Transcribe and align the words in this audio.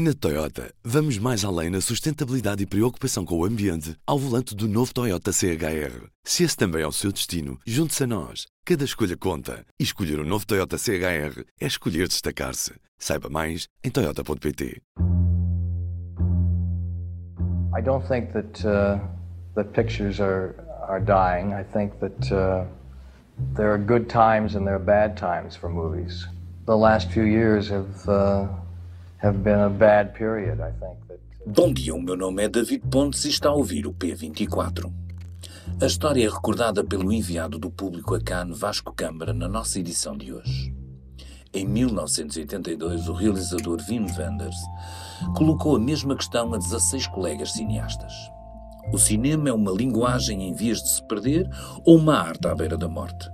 Na 0.00 0.14
Toyota, 0.14 0.72
vamos 0.84 1.18
mais 1.18 1.44
além 1.44 1.70
na 1.70 1.80
sustentabilidade 1.80 2.62
e 2.62 2.66
preocupação 2.66 3.24
com 3.24 3.36
o 3.36 3.44
ambiente 3.44 3.96
ao 4.06 4.16
volante 4.16 4.54
do 4.54 4.68
novo 4.68 4.94
Toyota 4.94 5.32
CHR. 5.32 6.06
Se 6.22 6.44
esse 6.44 6.56
também 6.56 6.82
é 6.82 6.86
o 6.86 6.92
seu 6.92 7.10
destino, 7.10 7.58
junte-se 7.66 8.04
a 8.04 8.06
nós. 8.06 8.46
Cada 8.64 8.84
escolha 8.84 9.16
conta. 9.16 9.64
E 9.76 9.82
escolher 9.82 10.20
o 10.20 10.22
um 10.22 10.24
novo 10.24 10.46
Toyota 10.46 10.78
CHR 10.78 11.42
é 11.60 11.66
escolher 11.66 12.06
destacar-se. 12.06 12.74
Saiba 12.96 13.28
mais 13.28 13.66
em 13.82 13.90
Toyota.pt. 13.90 14.80
I 17.76 17.82
don't 17.82 18.06
think 18.06 18.32
that, 18.34 18.64
uh, 18.64 19.00
that 19.56 19.70
pictures 19.72 20.20
are, 20.20 20.54
are 20.86 21.00
dying. 21.00 21.54
I 21.54 21.64
think 21.64 21.98
that 21.98 22.32
uh, 22.32 22.66
there 23.56 23.72
are 23.72 23.78
good 23.78 24.06
times 24.08 24.54
and 24.54 24.64
there 24.64 24.76
are 24.76 24.84
bad 24.84 25.16
times 25.16 25.56
for 25.56 25.68
movies. 25.68 26.28
The 26.66 26.76
last 26.76 27.10
few 27.10 27.24
years 27.24 27.68
have. 27.68 28.08
Uh, 28.08 28.46
Bom 31.44 31.72
dia, 31.72 31.92
o 31.92 32.00
meu 32.00 32.16
nome 32.16 32.44
é 32.44 32.48
David 32.48 32.86
Pontes 32.88 33.24
e 33.24 33.30
está 33.30 33.48
a 33.48 33.52
ouvir 33.52 33.84
o 33.84 33.92
P24. 33.92 34.92
A 35.82 35.86
história 35.86 36.24
é 36.24 36.30
recordada 36.30 36.84
pelo 36.84 37.12
enviado 37.12 37.58
do 37.58 37.68
público 37.68 38.14
a 38.14 38.20
Cannes, 38.20 38.60
Vasco 38.60 38.92
Câmara, 38.92 39.32
na 39.32 39.48
nossa 39.48 39.80
edição 39.80 40.16
de 40.16 40.32
hoje. 40.32 40.72
Em 41.52 41.66
1982, 41.66 43.08
o 43.08 43.12
realizador 43.12 43.80
Wim 43.88 44.06
Wenders 44.16 44.56
colocou 45.36 45.74
a 45.74 45.80
mesma 45.80 46.14
questão 46.14 46.54
a 46.54 46.58
16 46.58 47.08
colegas 47.08 47.52
cineastas. 47.52 48.12
O 48.92 48.98
cinema 48.98 49.48
é 49.48 49.52
uma 49.52 49.72
linguagem 49.72 50.48
em 50.48 50.54
vias 50.54 50.78
de 50.78 50.90
se 50.90 51.08
perder 51.08 51.50
ou 51.84 51.96
uma 51.96 52.20
arte 52.20 52.46
à 52.46 52.54
beira 52.54 52.76
da 52.76 52.86
morte? 52.86 53.28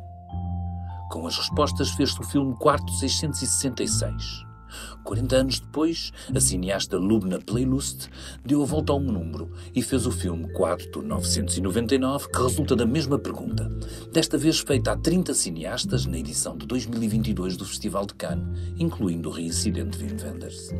Com 1.10 1.26
as 1.26 1.36
respostas 1.36 1.90
fez-se 1.90 2.18
o 2.20 2.24
filme 2.24 2.56
Quarto 2.56 2.90
666, 2.90 4.53
40 5.02 5.36
anos 5.36 5.60
depois, 5.60 6.12
a 6.34 6.40
cineasta 6.40 6.96
Lubna 6.96 7.38
Playlust 7.38 8.08
deu 8.44 8.62
a 8.62 8.66
volta 8.66 8.92
ao 8.92 9.00
número 9.00 9.50
e 9.74 9.82
fez 9.82 10.06
o 10.06 10.10
filme 10.10 10.52
Quarto 10.52 11.02
999, 11.02 12.28
que 12.28 12.42
resulta 12.42 12.76
da 12.76 12.86
mesma 12.86 13.18
pergunta, 13.18 13.70
desta 14.12 14.38
vez 14.38 14.60
feita 14.60 14.92
a 14.92 14.96
30 14.96 15.34
cineastas 15.34 16.06
na 16.06 16.18
edição 16.18 16.56
de 16.56 16.66
2022 16.66 17.56
do 17.56 17.64
Festival 17.64 18.06
de 18.06 18.14
Cannes, 18.14 18.46
incluindo 18.78 19.28
o 19.28 19.32
reincidente 19.32 19.98
Wim 19.98 20.16
Wenders. 20.22 20.70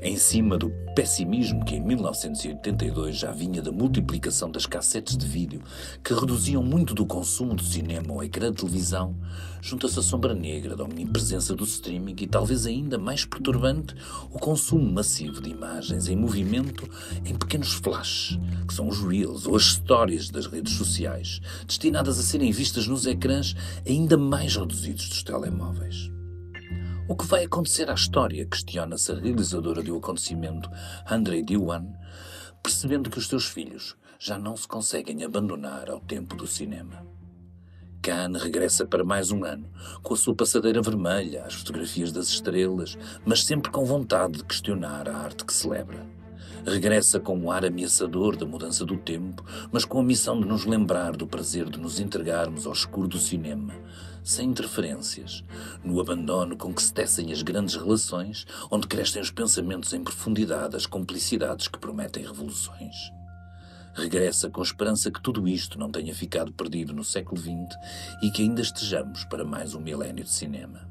Em 0.00 0.16
cima 0.16 0.58
do 0.58 0.68
pessimismo 0.94 1.64
que 1.64 1.76
em 1.76 1.80
1982 1.80 3.16
já 3.16 3.32
vinha 3.32 3.62
da 3.62 3.72
multiplicação 3.72 4.50
das 4.50 4.66
cassetes 4.66 5.16
de 5.16 5.26
vídeo, 5.26 5.62
que 6.04 6.12
reduziam 6.12 6.62
muito 6.62 6.94
do 6.94 7.06
consumo 7.06 7.54
do 7.54 7.62
cinema 7.62 8.12
ao 8.12 8.22
ecrã 8.22 8.50
de 8.50 8.58
televisão, 8.58 9.16
junta-se 9.60 9.98
a 9.98 10.02
sombra 10.02 10.34
negra 10.34 10.76
da 10.76 10.84
omnipresença 10.84 11.54
do 11.54 11.64
streaming 11.64 12.16
e, 12.20 12.26
talvez 12.26 12.66
ainda 12.66 12.98
mais 12.98 13.24
perturbante, 13.24 13.94
o 14.30 14.38
consumo 14.38 14.90
massivo 14.92 15.40
de 15.40 15.50
imagens 15.50 16.08
em 16.08 16.16
movimento 16.16 16.88
em 17.24 17.34
pequenos 17.34 17.72
flashes, 17.72 18.38
que 18.66 18.74
são 18.74 18.88
os 18.88 19.00
reels 19.00 19.46
ou 19.46 19.56
as 19.56 19.62
histórias 19.62 20.28
das 20.28 20.46
redes 20.46 20.74
sociais, 20.74 21.40
destinadas 21.66 22.18
a 22.18 22.22
serem 22.22 22.52
vistas 22.52 22.86
nos 22.86 23.06
ecrãs 23.06 23.54
ainda 23.86 24.18
mais 24.18 24.56
reduzidos 24.56 25.08
dos 25.08 25.22
telemóveis. 25.22 26.21
O 27.08 27.16
que 27.16 27.26
vai 27.26 27.44
acontecer 27.44 27.90
à 27.90 27.94
história? 27.94 28.46
Questiona-se 28.46 29.10
a 29.10 29.16
realizadora 29.16 29.82
do 29.82 29.96
acontecimento, 29.96 30.70
Andrei 31.10 31.42
Diwan, 31.42 31.86
percebendo 32.62 33.10
que 33.10 33.18
os 33.18 33.26
seus 33.26 33.46
filhos 33.46 33.96
já 34.20 34.38
não 34.38 34.56
se 34.56 34.68
conseguem 34.68 35.24
abandonar 35.24 35.90
ao 35.90 36.00
tempo 36.00 36.36
do 36.36 36.46
cinema. 36.46 37.04
Khan 38.00 38.38
regressa 38.38 38.86
para 38.86 39.04
mais 39.04 39.32
um 39.32 39.44
ano, 39.44 39.68
com 40.00 40.14
a 40.14 40.16
sua 40.16 40.34
passadeira 40.34 40.80
vermelha, 40.80 41.44
as 41.44 41.54
fotografias 41.54 42.12
das 42.12 42.28
estrelas, 42.28 42.96
mas 43.26 43.44
sempre 43.44 43.70
com 43.70 43.84
vontade 43.84 44.34
de 44.34 44.44
questionar 44.44 45.08
a 45.08 45.16
arte 45.16 45.44
que 45.44 45.52
celebra. 45.52 46.21
Regressa 46.64 47.18
com 47.18 47.36
um 47.36 47.50
ar 47.50 47.64
ameaçador 47.64 48.36
da 48.36 48.46
mudança 48.46 48.84
do 48.84 48.96
tempo, 48.96 49.44
mas 49.72 49.84
com 49.84 49.98
a 49.98 50.02
missão 50.02 50.40
de 50.40 50.46
nos 50.46 50.64
lembrar 50.64 51.16
do 51.16 51.26
prazer 51.26 51.68
de 51.68 51.78
nos 51.78 51.98
entregarmos 51.98 52.66
ao 52.66 52.72
escuro 52.72 53.08
do 53.08 53.18
cinema, 53.18 53.74
sem 54.22 54.50
interferências, 54.50 55.42
no 55.82 56.00
abandono 56.00 56.56
com 56.56 56.72
que 56.72 56.80
se 56.80 56.94
tecem 56.94 57.32
as 57.32 57.42
grandes 57.42 57.74
relações, 57.74 58.46
onde 58.70 58.86
crescem 58.86 59.20
os 59.20 59.32
pensamentos 59.32 59.92
em 59.92 60.04
profundidade, 60.04 60.76
as 60.76 60.86
complicidades 60.86 61.66
que 61.66 61.80
prometem 61.80 62.24
revoluções. 62.24 62.94
Regressa 63.92 64.48
com 64.48 64.62
esperança 64.62 65.10
que 65.10 65.20
tudo 65.20 65.48
isto 65.48 65.78
não 65.78 65.90
tenha 65.90 66.14
ficado 66.14 66.52
perdido 66.52 66.94
no 66.94 67.02
século 67.02 67.40
XX 67.40 67.76
e 68.22 68.30
que 68.30 68.42
ainda 68.42 68.62
estejamos 68.62 69.24
para 69.24 69.44
mais 69.44 69.74
um 69.74 69.80
milénio 69.80 70.22
de 70.22 70.30
cinema. 70.30 70.88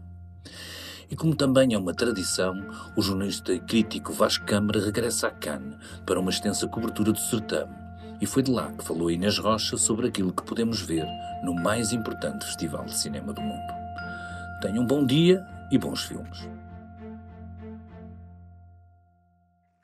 E 1.11 1.15
como 1.15 1.35
também 1.35 1.73
é 1.73 1.77
uma 1.77 1.93
tradição, 1.93 2.55
o 2.95 3.01
jornalista 3.01 3.51
e 3.51 3.59
crítico 3.59 4.13
Vasco 4.13 4.45
Câmara 4.45 4.79
regressa 4.79 5.27
a 5.27 5.31
Cannes 5.31 5.77
para 6.05 6.17
uma 6.17 6.31
extensa 6.31 6.65
cobertura 6.69 7.11
do 7.11 7.19
certame, 7.19 7.75
e 8.21 8.25
foi 8.25 8.41
de 8.41 8.49
lá 8.49 8.71
que 8.71 8.85
falou 8.85 9.11
Inês 9.11 9.37
Rocha 9.37 9.75
sobre 9.75 10.07
aquilo 10.07 10.31
que 10.31 10.41
podemos 10.43 10.79
ver 10.79 11.05
no 11.43 11.53
mais 11.53 11.91
importante 11.91 12.45
festival 12.45 12.85
de 12.85 12.97
cinema 12.97 13.33
do 13.33 13.41
mundo. 13.41 13.73
Tenham 14.61 14.83
um 14.83 14.87
bom 14.87 15.05
dia 15.05 15.45
e 15.69 15.77
bons 15.77 16.03
filmes. 16.03 16.47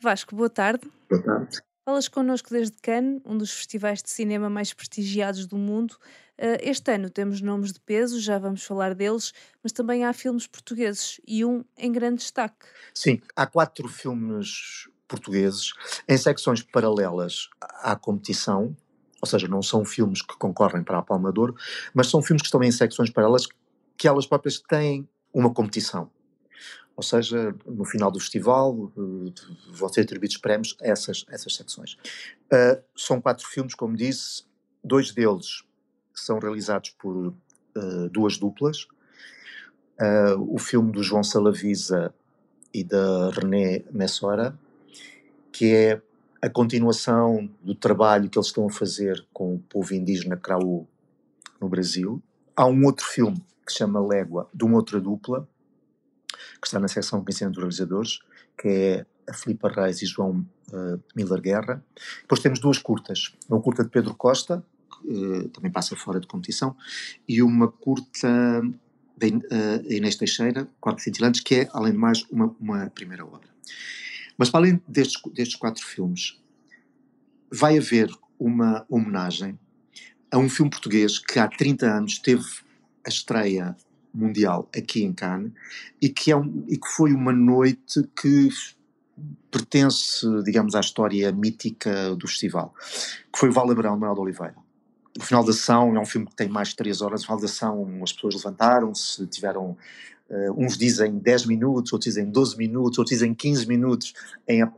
Vasco, 0.02 0.34
boa 0.34 0.50
tarde. 0.50 0.90
Boa 1.10 1.22
tarde. 1.22 1.62
Falas 1.84 2.08
connosco 2.08 2.50
desde 2.52 2.78
Cannes, 2.82 3.22
um 3.26 3.38
dos 3.38 3.52
festivais 3.52 4.02
de 4.02 4.10
cinema 4.10 4.50
mais 4.50 4.74
prestigiados 4.74 5.46
do 5.46 5.58
mundo. 5.58 5.98
Eh, 6.38 6.70
este 6.70 6.94
ano 6.94 7.10
temos 7.10 7.42
nomes 7.42 7.74
de 7.74 7.80
peso, 7.80 8.20
já 8.20 8.38
vamos 8.38 8.64
falar 8.64 8.94
deles, 8.94 9.34
mas 9.64 9.72
também 9.72 10.06
há 10.06 10.14
filmes 10.14 10.46
portugueses 10.46 11.20
e 11.28 11.44
um 11.44 11.64
em 11.78 11.92
grande 11.92 12.18
destaque. 12.18 12.66
Sim, 12.94 13.22
há 13.36 13.48
quatro 13.48 13.88
filmes 13.88 14.88
portugueses 15.08 15.72
em 16.08 16.18
secções 16.18 16.62
paralelas 16.62 17.50
à 17.82 17.96
competição, 17.96 18.76
ou 19.22 19.28
seja, 19.28 19.48
não 19.48 19.64
são 19.64 19.84
filmes 19.84 20.22
que 20.22 20.38
concorrem 20.38 20.84
para 20.84 21.00
a 21.00 21.02
Palma 21.02 21.32
de 21.32 21.40
Ouro, 21.40 21.56
mas 21.94 22.08
são 22.08 22.22
filmes 22.22 22.42
que 22.42 22.48
estão 22.48 22.62
em 22.62 22.72
secções 22.72 23.10
paralelas 23.10 23.48
que 23.98 24.08
elas 24.08 24.28
próprias 24.28 24.60
têm 24.60 25.08
uma 25.34 25.52
competição. 25.52 26.12
Ou 26.96 27.04
seja, 27.04 27.56
no 27.66 27.86
final 27.86 28.12
do 28.12 28.20
festival 28.20 28.92
eh, 28.98 29.32
vão 29.70 29.88
ser 29.88 30.02
atribuídos 30.02 30.38
prémios 30.38 30.76
a 30.82 30.88
essas, 30.88 31.26
essas 31.30 31.56
secções. 31.56 31.94
Uh, 32.52 32.82
são 32.96 33.22
quatro 33.22 33.46
filmes, 33.48 33.76
como 33.76 33.96
disse, 33.96 34.46
dois 34.84 35.12
deles 35.12 35.64
são 36.20 36.40
realizados 36.40 36.92
por 36.92 37.28
uh, 37.28 38.10
duas 38.12 38.38
duplas. 38.38 38.88
Uh, 40.00 40.54
o 40.54 40.58
filme 40.58 40.92
do 40.92 41.02
João 41.02 41.24
Salavisa 41.24 42.14
e 42.74 42.84
da 42.84 43.30
René 43.32 43.84
Messora, 43.92 44.58
que 45.52 45.74
é 45.74 46.02
a 46.42 46.50
continuação 46.50 47.50
do 47.62 47.74
trabalho 47.74 48.30
que 48.30 48.38
eles 48.38 48.48
estão 48.48 48.68
a 48.68 48.72
fazer 48.72 49.26
com 49.34 49.56
o 49.56 49.60
povo 49.60 49.94
indígena 49.94 50.38
Kraú 50.38 50.88
no 51.60 51.68
Brasil. 51.68 52.22
Há 52.56 52.66
um 52.68 52.86
outro 52.86 53.06
filme 53.06 53.44
que 53.66 53.72
se 53.72 53.80
chama 53.80 54.06
Légua, 54.06 54.50
de 54.54 54.64
uma 54.64 54.78
outra 54.78 55.00
dupla, 55.00 55.48
que 56.62 56.68
está 56.68 56.80
na 56.80 56.88
seção 56.88 57.24
conhecimento 57.24 57.56
dos 57.56 57.64
realizadores, 57.64 58.20
que 58.58 58.68
é 58.68 59.06
a 59.28 59.34
Filipa 59.34 59.70
Reis 59.70 60.02
e 60.02 60.06
João 60.06 60.46
uh, 60.72 61.04
Miller 61.16 61.42
Guerra. 61.42 61.84
Depois 62.22 62.40
temos 62.40 62.60
duas 62.60 62.78
curtas. 62.78 63.36
Uma 63.50 63.62
curta 63.62 63.84
de 63.84 63.90
Pedro 63.90 64.16
Costa, 64.16 64.64
uh, 65.04 65.50
também 65.50 65.72
passa 65.72 65.96
fora 65.96 66.20
de 66.20 66.28
competição, 66.28 66.76
e 67.28 67.42
uma 67.42 67.68
curta 67.68 68.62
de 69.18 69.28
uh, 69.30 69.92
Inês 69.92 70.16
Teixeira, 70.16 70.70
Corpos 70.80 71.04
Cintilantes, 71.04 71.42
que 71.42 71.56
é, 71.56 71.70
além 71.74 71.94
de 71.94 71.98
mais, 71.98 72.24
uma, 72.30 72.56
uma 72.60 72.90
primeira 72.90 73.26
obra. 73.26 73.50
Mas 74.38 74.50
para 74.50 74.62
além 74.62 74.82
destes, 74.88 75.20
destes 75.34 75.56
quatro 75.56 75.84
filmes, 75.84 76.40
vai 77.52 77.78
haver 77.78 78.10
uma 78.40 78.86
homenagem 78.90 79.58
a 80.32 80.38
um 80.38 80.50
filme 80.50 80.70
português 80.70 81.18
que 81.18 81.40
há 81.40 81.48
30 81.48 81.86
anos 81.88 82.20
teve 82.20 82.46
a 83.06 83.10
estreia 83.10 83.76
mundial 84.14 84.70
aqui 84.76 85.04
em 85.04 85.14
Cannes 85.14 85.52
e 86.02 86.10
que, 86.10 86.32
é 86.32 86.36
um, 86.36 86.66
e 86.68 86.78
que 86.78 86.88
foi 86.90 87.14
uma 87.14 87.32
noite 87.32 88.04
que 88.20 88.50
pertence, 89.50 90.26
digamos, 90.44 90.76
à 90.76 90.80
história 90.80 91.32
mítica 91.32 92.16
do 92.16 92.28
festival, 92.28 92.74
que 93.32 93.40
foi 93.40 93.50
o 93.50 93.52
Val 93.52 93.72
Abrão 93.72 93.94
de 93.94 94.00
Manuel 94.00 94.16
de 94.16 94.22
Oliveira. 94.22 94.67
O 95.18 95.24
final 95.24 95.44
da 95.44 95.52
sessão 95.52 95.96
é 95.96 96.00
um 96.00 96.06
filme 96.06 96.28
que 96.28 96.36
tem 96.36 96.48
mais 96.48 96.70
de 96.70 96.76
3 96.76 97.02
horas. 97.02 97.22
O 97.22 97.26
final 97.26 97.40
da 97.40 97.48
sessão 97.48 98.04
as 98.04 98.14
pessoas 98.14 98.36
levantaram-se, 98.36 99.26
tiveram 99.28 99.78
Uh, 100.30 100.52
uns 100.58 100.78
dizem 100.78 101.18
10 101.18 101.46
minutos, 101.46 101.94
outros 101.94 102.14
dizem 102.14 102.30
12 102.30 102.58
minutos, 102.58 102.98
outros 102.98 103.16
dizem 103.16 103.34
15 103.34 103.66
minutos 103.66 104.14
em, 104.46 104.62
uh, 104.62 104.70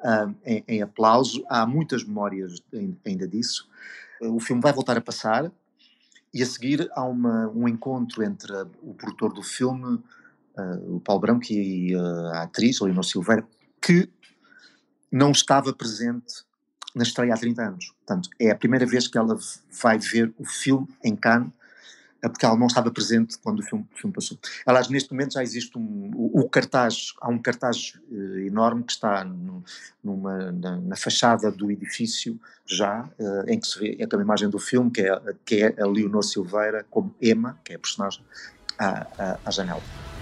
em, 0.45 0.63
em 0.67 0.81
aplauso. 0.81 1.43
Há 1.49 1.65
muitas 1.65 2.03
memórias 2.03 2.61
ainda 3.03 3.27
disso. 3.27 3.67
Uh, 4.21 4.35
o 4.35 4.39
filme 4.39 4.61
vai 4.61 4.71
voltar 4.71 4.95
a 4.95 5.01
passar 5.01 5.51
e 6.31 6.43
a 6.43 6.45
seguir 6.45 6.87
há 6.91 7.03
uma, 7.03 7.49
um 7.49 7.67
encontro 7.67 8.23
entre 8.23 8.53
o 8.83 8.93
produtor 8.93 9.33
do 9.33 9.41
filme, 9.41 9.99
o 10.87 10.99
Paulo 10.99 11.21
Branco, 11.21 11.45
e 11.49 11.95
a 12.33 12.43
atriz, 12.43 12.79
Leonor 12.81 13.03
Silveira, 13.03 13.47
que 13.81 14.07
não 15.11 15.31
estava 15.31 15.73
presente 15.73 16.43
na 16.99 17.03
estreia 17.03 17.33
há 17.33 17.37
30 17.37 17.61
anos. 17.63 17.93
Portanto, 18.05 18.29
é 18.37 18.51
a 18.51 18.55
primeira 18.55 18.85
vez 18.85 19.07
que 19.07 19.17
ela 19.17 19.37
vai 19.81 19.97
ver 19.97 20.33
o 20.37 20.45
filme 20.45 20.87
em 21.03 21.15
Cannes 21.15 21.51
porque 22.27 22.45
ela 22.45 22.57
não 22.57 22.67
estava 22.67 22.91
presente 22.91 23.37
quando 23.37 23.59
o 23.59 23.63
filme, 23.63 23.87
o 23.93 23.97
filme 23.97 24.13
passou. 24.13 24.37
Aliás, 24.65 24.89
neste 24.89 25.11
momento 25.11 25.35
já 25.35 25.41
existe 25.41 25.77
um, 25.77 26.11
o, 26.13 26.41
o 26.41 26.49
cartaz, 26.49 27.13
há 27.21 27.29
um 27.29 27.37
cartaz 27.37 27.93
uh, 28.11 28.39
enorme 28.39 28.83
que 28.83 28.91
está 28.91 29.23
no, 29.23 29.63
numa, 30.03 30.51
na, 30.51 30.75
na, 30.77 30.95
fachada 30.97 31.49
do 31.49 31.71
edifício 31.71 32.37
já, 32.65 33.09
uh, 33.17 33.49
em 33.49 33.57
que 33.57 33.67
se 33.67 33.79
vê 33.79 33.97
é 33.97 34.03
a 34.13 34.21
imagem 34.21 34.49
do 34.49 34.59
filme, 34.59 34.91
que 34.91 35.01
é, 35.01 35.21
que 35.45 35.63
é 35.63 35.81
a 35.81 35.85
Leonor 35.85 36.23
Silveira 36.23 36.85
como 36.89 37.15
Emma, 37.21 37.57
que 37.63 37.71
é 37.71 37.75
a 37.77 37.79
personagem, 37.79 38.21
à, 38.77 39.07
à, 39.17 39.39
à 39.45 39.51
janela. 39.51 40.18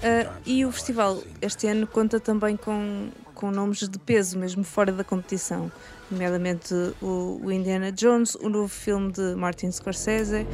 Uh, 0.00 0.32
e 0.46 0.64
o 0.64 0.72
festival 0.72 1.22
este 1.42 1.66
ano 1.66 1.86
conta 1.86 2.18
também 2.18 2.56
com, 2.56 3.10
com 3.34 3.50
nomes 3.50 3.86
de 3.86 3.98
peso, 3.98 4.38
mesmo 4.38 4.64
fora 4.64 4.90
da 4.90 5.04
competição, 5.04 5.70
nomeadamente 6.10 6.72
o, 7.02 7.38
o 7.42 7.52
Indiana 7.52 7.92
Jones, 7.92 8.34
o 8.36 8.48
novo 8.48 8.68
filme 8.68 9.12
de 9.12 9.34
Martin 9.34 9.70
Scorsese. 9.70 10.46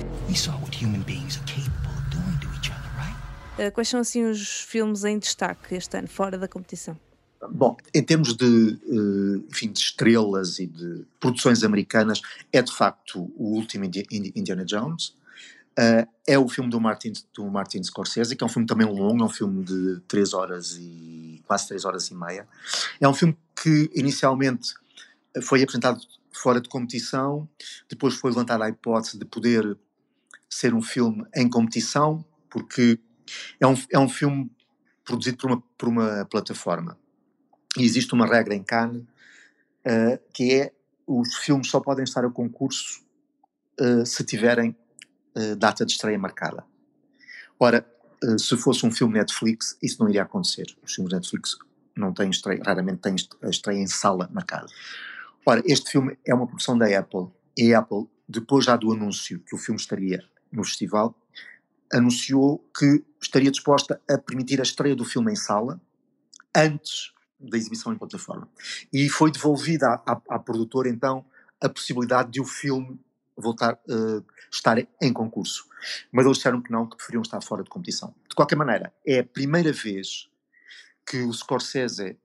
Uh, 3.56 3.72
quais 3.72 3.88
são 3.88 4.00
assim 4.00 4.24
os 4.24 4.60
filmes 4.62 5.04
em 5.04 5.18
destaque 5.18 5.76
este 5.76 5.96
ano, 5.96 6.08
fora 6.08 6.36
da 6.36 6.48
competição? 6.48 6.98
Bom, 7.48 7.76
em 7.94 8.02
termos 8.02 8.34
de, 8.34 8.44
uh, 8.44 9.46
enfim, 9.48 9.70
de 9.70 9.78
estrelas 9.78 10.58
e 10.58 10.66
de 10.66 11.04
produções 11.20 11.62
americanas, 11.62 12.20
é 12.52 12.60
de 12.60 12.74
facto 12.74 13.30
o 13.36 13.54
último 13.54 13.84
Indiana 13.84 14.64
Jones. 14.64 15.15
Uh, 15.78 16.08
é 16.26 16.38
o 16.38 16.48
filme 16.48 16.70
do 16.70 16.80
Martin, 16.80 17.12
do 17.34 17.50
Martin 17.50 17.82
Scorsese, 17.82 18.34
que 18.34 18.42
é 18.42 18.46
um 18.46 18.50
filme 18.50 18.66
também 18.66 18.86
longo, 18.86 19.22
é 19.22 19.26
um 19.26 19.30
filme 19.30 19.62
de 19.62 20.00
3 20.08 20.32
horas 20.32 20.76
e 20.78 21.42
quase 21.46 21.68
3 21.68 21.84
horas 21.84 22.08
e 22.08 22.14
meia. 22.14 22.48
É 23.00 23.06
um 23.06 23.12
filme 23.12 23.36
que 23.62 23.90
inicialmente 23.94 24.74
foi 25.42 25.62
apresentado 25.62 26.00
fora 26.32 26.60
de 26.60 26.68
competição, 26.68 27.48
depois 27.88 28.14
foi 28.14 28.30
levantada 28.30 28.64
a 28.64 28.68
hipótese 28.68 29.18
de 29.18 29.24
poder 29.24 29.76
ser 30.48 30.74
um 30.74 30.82
filme 30.82 31.26
em 31.34 31.48
competição, 31.48 32.24
porque 32.48 32.98
é 33.60 33.66
um, 33.66 33.74
é 33.92 33.98
um 33.98 34.08
filme 34.08 34.50
produzido 35.04 35.36
por 35.36 35.50
uma, 35.50 35.62
por 35.76 35.88
uma 35.88 36.24
plataforma. 36.24 36.98
E 37.76 37.84
existe 37.84 38.14
uma 38.14 38.26
regra 38.26 38.54
em 38.54 38.62
Cannes 38.62 39.02
uh, 39.02 40.18
que 40.32 40.54
é 40.54 40.72
os 41.06 41.36
filmes 41.36 41.68
só 41.68 41.80
podem 41.80 42.04
estar 42.04 42.24
a 42.24 42.30
concurso 42.30 43.02
uh, 43.80 44.04
se 44.04 44.24
tiverem 44.24 44.76
data 45.56 45.84
de 45.84 45.92
estreia 45.92 46.18
marcada. 46.18 46.64
Ora, 47.58 47.86
uh, 48.24 48.38
se 48.38 48.56
fosse 48.56 48.84
um 48.86 48.90
filme 48.90 49.14
Netflix, 49.14 49.76
isso 49.82 50.02
não 50.02 50.08
iria 50.08 50.22
acontecer. 50.22 50.66
Os 50.82 50.94
filmes 50.94 51.12
Netflix 51.12 51.56
não 51.96 52.12
têm 52.12 52.30
estreia, 52.30 52.62
raramente 52.64 53.00
têm 53.00 53.16
estreia 53.48 53.78
em 53.78 53.86
sala 53.86 54.28
marcada. 54.32 54.66
Ora, 55.44 55.62
este 55.64 55.90
filme 55.90 56.18
é 56.24 56.34
uma 56.34 56.46
produção 56.46 56.76
da 56.76 56.86
Apple, 56.98 57.28
e 57.56 57.72
a 57.72 57.78
Apple, 57.78 58.06
depois 58.28 58.64
já 58.64 58.76
do 58.76 58.92
anúncio 58.92 59.40
que 59.40 59.54
o 59.54 59.58
filme 59.58 59.80
estaria 59.80 60.22
no 60.52 60.64
festival, 60.64 61.16
anunciou 61.92 62.58
que 62.76 63.04
estaria 63.22 63.50
disposta 63.50 64.00
a 64.10 64.18
permitir 64.18 64.60
a 64.60 64.64
estreia 64.64 64.96
do 64.96 65.04
filme 65.04 65.32
em 65.32 65.36
sala 65.36 65.80
antes 66.54 67.12
da 67.38 67.56
exibição 67.56 67.92
em 67.92 67.96
plataforma. 67.96 68.48
E 68.92 69.08
foi 69.08 69.30
devolvida 69.30 69.86
à, 69.88 70.12
à, 70.12 70.20
à 70.30 70.38
produtora, 70.38 70.88
então, 70.88 71.24
a 71.60 71.68
possibilidade 71.68 72.30
de 72.30 72.40
o 72.40 72.44
filme 72.44 72.98
voltar 73.36 73.78
a 73.88 73.94
uh, 73.94 74.24
estar 74.50 74.78
em 75.00 75.12
concurso. 75.12 75.66
Mas 76.10 76.24
eles 76.24 76.38
disseram 76.38 76.62
que 76.62 76.70
não, 76.70 76.88
que 76.88 76.96
preferiam 76.96 77.22
estar 77.22 77.40
fora 77.42 77.62
de 77.62 77.70
competição. 77.70 78.14
De 78.28 78.34
qualquer 78.34 78.56
maneira, 78.56 78.92
é 79.06 79.20
a 79.20 79.24
primeira 79.24 79.72
vez 79.72 80.28
que 81.06 81.22
o 81.22 81.32
Scorsese 81.32 82.18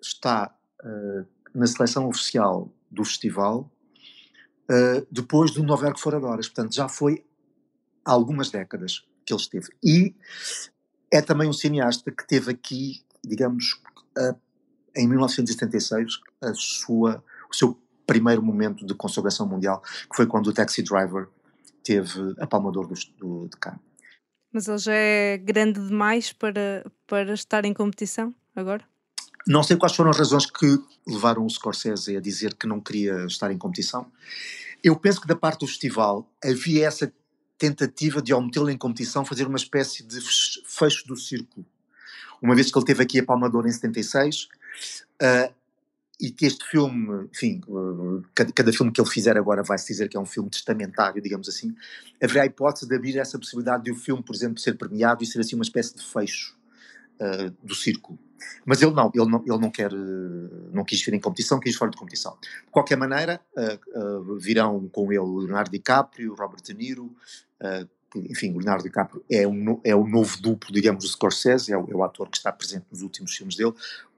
está 0.00 0.54
uh, 0.82 1.26
na 1.54 1.66
seleção 1.66 2.08
oficial 2.08 2.72
do 2.90 3.04
festival 3.04 3.70
uh, 4.70 5.06
depois 5.10 5.52
do 5.52 5.62
Novo 5.62 5.86
Ergo 5.86 5.98
Fora 5.98 6.18
de 6.18 6.26
Horas. 6.26 6.48
Portanto, 6.48 6.74
já 6.74 6.88
foi 6.88 7.24
há 8.04 8.12
algumas 8.12 8.50
décadas 8.50 9.06
que 9.24 9.32
ele 9.32 9.40
esteve. 9.40 9.68
E 9.82 10.14
é 11.10 11.22
também 11.22 11.48
um 11.48 11.52
cineasta 11.52 12.10
que 12.10 12.26
teve 12.26 12.50
aqui, 12.50 13.04
digamos, 13.24 13.80
em 14.96 15.08
1976, 15.08 16.20
a 16.40 16.54
sua, 16.54 17.24
o 17.50 17.54
seu 17.54 17.80
primeiro 18.10 18.42
momento 18.42 18.84
de 18.84 18.92
consagração 18.92 19.46
mundial, 19.46 19.80
que 20.10 20.16
foi 20.16 20.26
quando 20.26 20.48
o 20.48 20.52
Taxi 20.52 20.82
Driver 20.82 21.28
teve 21.84 22.34
a 22.40 22.46
Palma 22.46 22.72
do, 22.72 22.82
do, 23.16 23.48
de 23.48 23.56
Cannes. 23.56 23.78
Mas 24.52 24.66
ele 24.66 24.78
já 24.78 24.92
é 24.92 25.38
grande 25.38 25.78
demais 25.80 26.32
para, 26.32 26.84
para 27.06 27.32
estar 27.32 27.64
em 27.64 27.72
competição 27.72 28.34
agora? 28.56 28.82
Não 29.46 29.62
sei 29.62 29.76
quais 29.76 29.94
foram 29.94 30.10
as 30.10 30.18
razões 30.18 30.44
que 30.50 30.66
levaram 31.06 31.46
o 31.46 31.48
Scorsese 31.48 32.16
a 32.16 32.20
dizer 32.20 32.54
que 32.54 32.66
não 32.66 32.80
queria 32.80 33.26
estar 33.26 33.52
em 33.52 33.56
competição. 33.56 34.10
Eu 34.82 34.96
penso 34.96 35.20
que 35.20 35.28
da 35.28 35.36
parte 35.36 35.60
do 35.60 35.68
festival 35.68 36.28
havia 36.44 36.88
essa 36.88 37.12
tentativa 37.56 38.20
de, 38.20 38.32
ao 38.32 38.42
metê-lo 38.42 38.70
em 38.70 38.76
competição, 38.76 39.24
fazer 39.24 39.46
uma 39.46 39.56
espécie 39.56 40.02
de 40.02 40.20
fecho 40.66 41.06
do 41.06 41.16
círculo. 41.16 41.64
Uma 42.42 42.56
vez 42.56 42.72
que 42.72 42.76
ele 42.76 42.86
teve 42.86 43.04
aqui 43.04 43.20
a 43.20 43.24
Palmador 43.24 43.68
em 43.68 43.70
76, 43.70 44.48
uh, 45.22 45.59
e 46.20 46.30
que 46.30 46.44
este 46.44 46.64
filme, 46.66 47.28
enfim, 47.32 47.60
cada, 48.34 48.52
cada, 48.52 48.72
filme 48.72 48.92
que 48.92 49.00
ele 49.00 49.08
fizer 49.08 49.36
agora 49.38 49.62
vai-se 49.62 49.86
dizer 49.86 50.08
que 50.08 50.16
é 50.16 50.20
um 50.20 50.26
filme 50.26 50.50
testamentário, 50.50 51.22
digamos 51.22 51.48
assim, 51.48 51.74
haverá 52.22 52.42
a 52.42 52.46
hipótese 52.46 52.86
de 52.86 52.94
abrir 52.94 53.18
essa 53.18 53.38
possibilidade 53.38 53.84
de 53.84 53.90
o 53.90 53.96
filme, 53.96 54.22
por 54.22 54.34
exemplo, 54.34 54.58
ser 54.58 54.76
premiado 54.76 55.24
e 55.24 55.26
ser 55.26 55.40
assim 55.40 55.54
uma 55.54 55.64
espécie 55.64 55.96
de 55.96 56.04
fecho 56.04 56.56
uh, 57.20 57.66
do 57.66 57.74
círculo. 57.74 58.18
Mas 58.64 58.82
ele 58.82 58.92
não, 58.92 59.10
ele 59.14 59.30
não, 59.30 59.42
ele 59.46 59.58
não 59.58 59.70
quer, 59.70 59.90
não 59.92 60.84
quis 60.84 61.02
vir 61.02 61.14
em 61.14 61.20
competição, 61.20 61.58
quis 61.58 61.74
fora 61.74 61.90
de 61.90 61.96
competição. 61.96 62.36
De 62.40 62.70
qualquer 62.70 62.96
maneira, 62.96 63.40
uh, 63.56 64.32
uh, 64.32 64.38
virão 64.38 64.88
com 64.88 65.10
ele 65.10 65.20
Leonardo 65.20 65.70
DiCaprio, 65.70 66.34
Robert 66.34 66.62
De 66.62 66.74
Niro, 66.74 67.14
enfim, 68.16 68.52
Leonardo 68.52 68.82
DiCaprio 68.82 69.22
é, 69.30 69.46
um, 69.46 69.80
é 69.84 69.94
o 69.94 70.06
novo 70.06 70.40
duplo, 70.40 70.72
digamos, 70.72 71.04
do 71.04 71.10
Scorsese, 71.10 71.72
é 71.72 71.78
o, 71.78 71.88
é 71.90 71.94
o 71.94 72.02
ator 72.02 72.28
que 72.28 72.38
está 72.38 72.50
presente 72.50 72.86
nos 72.90 73.02
últimos 73.02 73.34
filmes 73.36 73.54
dele 73.56 73.74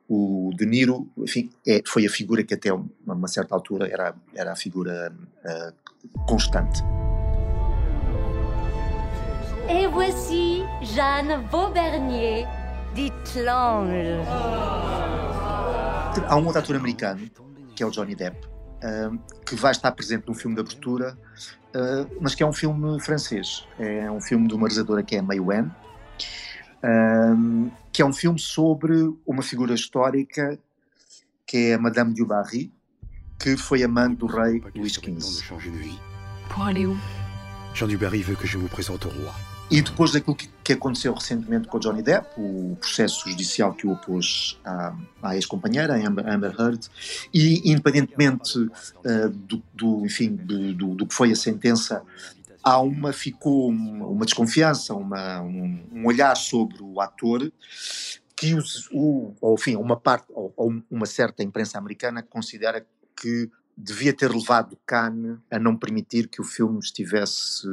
o 0.08 0.50
De 0.54 0.66
Niro, 0.66 1.08
enfim, 1.16 1.50
é, 1.66 1.82
foi 1.87 2.06
a 2.06 2.10
figura 2.10 2.43
que 2.43 2.54
até 2.54 2.72
uma, 2.72 3.28
certa 3.28 3.54
altura 3.54 3.88
era, 3.88 4.14
era 4.34 4.52
a 4.52 4.56
figura 4.56 5.12
uh, 5.44 6.26
constante. 6.26 6.82
Et 9.69 9.87
voici 9.88 10.64
Jeanne 10.82 11.46
Vaubernier, 11.50 12.46
dit 12.94 13.12
l'ange. 13.37 14.20
Há 16.26 16.37
um 16.37 16.44
outro 16.44 16.60
ator 16.60 16.76
americano, 16.76 17.31
que 17.75 17.82
é 17.82 17.87
o 17.87 17.90
Johnny 17.90 18.14
Depp, 18.14 18.37
uh, 18.46 19.19
que 19.46 19.54
vai 19.54 19.72
estar 19.72 19.93
presente 19.93 20.26
no 20.28 20.34
filme 20.34 20.56
de 20.56 20.60
abertura, 20.60 21.16
uh, 21.75 22.16
mas 22.20 22.34
que 22.34 22.43
é 22.43 22.46
um 22.46 22.52
filme 22.52 23.00
francês. 23.00 23.66
É 23.78 24.10
um 24.10 24.20
filme 24.20 24.46
de 24.46 24.54
uma 24.54 24.66
realizadora 24.66 25.02
que 25.02 25.16
é 25.16 25.22
May 25.22 25.40
Wen, 25.40 25.70
um, 26.84 27.70
que 27.93 28.02
é 28.02 28.05
um 28.05 28.12
filme 28.12 28.38
sobre 28.38 28.94
uma 29.26 29.42
figura 29.42 29.75
histórica 29.75 30.59
que 31.47 31.71
é 31.71 31.75
a 31.75 31.78
Madame 31.78 32.14
du 32.14 32.25
Barry, 32.25 32.73
que 33.38 33.56
foi 33.56 33.83
amante 33.83 34.16
do 34.16 34.26
rei 34.26 34.62
Luís 34.75 34.95
XV. 34.95 35.42
Pour 36.49 36.64
aller 36.64 36.87
où 36.87 36.97
Jean 37.75 37.87
du 37.87 37.97
Barry 37.97 38.23
veut 38.23 38.37
que 38.37 38.47
je 38.47 38.59
vous 38.59 38.68
présente 38.68 39.06
au 39.06 39.09
roi. 39.09 39.35
E 39.71 39.80
depois 39.80 40.12
daquilo 40.12 40.37
que, 40.37 40.47
que, 40.62 40.75
aconteceu 40.75 41.14
recentemente 41.14 41.66
com 41.66 41.78
o 41.78 41.80
Johnny 41.80 42.02
Depp, 42.02 42.28
o 42.37 42.76
processo 42.78 43.26
judicial 43.30 43.73
que 43.73 43.87
o 43.87 43.92
opôs 43.92 44.61
à, 44.62 44.95
à 45.23 45.35
ex-companheira, 45.35 45.95
Amber, 45.95 46.28
Amber, 46.28 46.54
Heard, 46.59 46.90
e 47.33 47.71
independentemente 47.73 48.59
uh, 48.59 49.30
do, 49.30 49.62
do, 49.73 50.04
enfim, 50.04 50.37
do, 50.37 50.75
do, 50.75 50.95
do, 50.95 51.06
que 51.06 51.14
foi 51.14 51.33
a 51.33 51.37
sentença, 51.37 52.02
há 52.62 52.81
uma 52.81 53.12
ficou 53.12 53.69
uma, 53.69 54.07
uma 54.07 54.25
desconfiança, 54.25 54.95
uma, 54.95 55.40
um, 55.40 55.85
um, 55.92 56.07
olhar 56.07 56.37
sobre 56.37 56.83
o 56.83 57.00
ator 57.00 57.52
que 58.37 58.54
os, 58.54 58.88
o, 58.92 59.35
ou, 59.40 59.54
enfim, 59.54 59.76
uma 59.76 59.97
parte 59.97 60.26
ou, 60.31 60.52
ou, 60.57 60.83
uma 60.90 61.07
certa 61.07 61.42
imprensa 61.42 61.78
americana 61.78 62.23
considera 62.23 62.87
que 63.16 63.50
devia 63.76 64.12
ter 64.12 64.31
levado 64.31 64.76
Cannes 64.87 65.38
a 65.50 65.59
não 65.59 65.76
permitir 65.76 66.28
que 66.28 66.40
o 66.40 66.45
filme 66.45 66.78
estivesse 66.78 67.66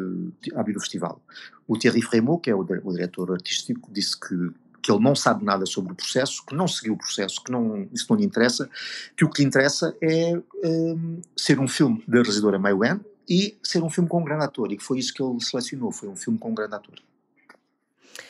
a 0.55 0.59
abrir 0.59 0.77
o 0.77 0.79
festival. 0.79 1.21
O 1.67 1.77
Thierry 1.77 2.01
Frémaux, 2.01 2.41
que 2.41 2.49
é 2.49 2.55
o, 2.55 2.61
o 2.61 2.93
diretor 2.93 3.31
artístico, 3.31 3.91
disse 3.91 4.19
que 4.19 4.35
que 4.81 4.91
ele 4.91 5.03
não 5.03 5.15
sabe 5.15 5.43
nada 5.43 5.65
sobre 5.65 5.93
o 5.93 5.95
processo, 5.95 6.43
que 6.45 6.55
não 6.55 6.67
seguiu 6.67 6.93
o 6.93 6.97
processo, 6.97 7.43
que 7.43 7.51
não, 7.51 7.87
isso 7.93 8.05
não 8.09 8.17
lhe 8.17 8.25
interessa, 8.25 8.69
que 9.15 9.25
o 9.25 9.29
que 9.29 9.41
lhe 9.41 9.47
interessa 9.47 9.95
é 10.01 10.41
um, 10.63 11.21
ser 11.35 11.59
um 11.59 11.67
filme 11.67 12.03
da 12.07 12.19
realizadora 12.19 12.57
May 12.57 12.73
Wen, 12.73 12.99
e 13.29 13.57
ser 13.61 13.83
um 13.83 13.89
filme 13.89 14.09
com 14.09 14.19
um 14.19 14.23
grande 14.23 14.43
ator, 14.45 14.71
e 14.71 14.79
foi 14.79 14.97
isso 14.97 15.13
que 15.13 15.21
ele 15.21 15.39
selecionou, 15.39 15.91
foi 15.91 16.09
um 16.09 16.15
filme 16.15 16.39
com 16.39 16.49
um 16.49 16.55
grande 16.55 16.73
ator. 16.73 16.95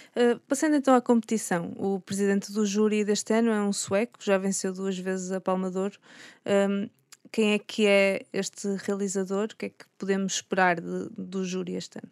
Uh, 0.09 0.39
passando 0.47 0.75
então 0.75 0.93
à 0.93 1.01
competição, 1.01 1.71
o 1.77 2.01
presidente 2.01 2.51
do 2.51 2.65
júri 2.65 3.05
deste 3.05 3.33
ano 3.33 3.51
é 3.51 3.61
um 3.61 3.71
sueco, 3.71 4.19
já 4.19 4.37
venceu 4.37 4.73
duas 4.73 4.97
vezes 4.97 5.31
a 5.31 5.39
Palma 5.39 5.71
de 5.71 5.77
Ouro. 5.77 5.97
Um, 6.45 6.89
quem 7.31 7.53
é 7.53 7.59
que 7.59 7.85
é 7.85 8.25
este 8.33 8.67
realizador? 8.85 9.49
O 9.53 9.55
que 9.55 9.67
é 9.67 9.69
que 9.69 9.85
podemos 9.97 10.33
esperar 10.33 10.81
de, 10.81 11.09
do 11.15 11.45
júri 11.45 11.75
este 11.75 11.99
ano? 11.99 12.11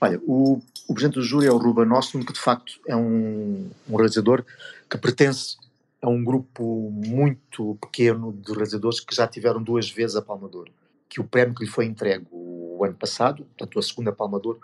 Olha, 0.00 0.20
o, 0.24 0.62
o 0.88 0.94
presidente 0.94 1.14
do 1.14 1.22
júri 1.22 1.46
é 1.46 1.52
o 1.52 1.58
Ruben 1.58 1.92
Ostlund, 1.92 2.24
que 2.24 2.32
de 2.32 2.40
facto 2.40 2.80
é 2.86 2.96
um, 2.96 3.68
um 3.88 3.96
realizador 3.96 4.44
que 4.88 4.96
pertence 4.96 5.56
a 6.00 6.08
um 6.08 6.24
grupo 6.24 6.90
muito 6.90 7.76
pequeno 7.80 8.32
de 8.32 8.52
realizadores 8.52 9.00
que 9.00 9.14
já 9.14 9.26
tiveram 9.26 9.62
duas 9.62 9.90
vezes 9.90 10.16
a 10.16 10.22
Palma 10.22 10.48
de 10.48 10.56
Ouro 10.56 10.72
que 11.12 11.20
o 11.20 11.24
prémio 11.24 11.54
que 11.54 11.62
lhe 11.62 11.70
foi 11.70 11.84
entregue 11.84 12.26
o 12.30 12.82
ano 12.82 12.94
passado, 12.94 13.44
portanto 13.44 13.78
a 13.78 13.82
segunda 13.82 14.12
Palma 14.12 14.40
de 14.40 14.48
Ouro, 14.48 14.60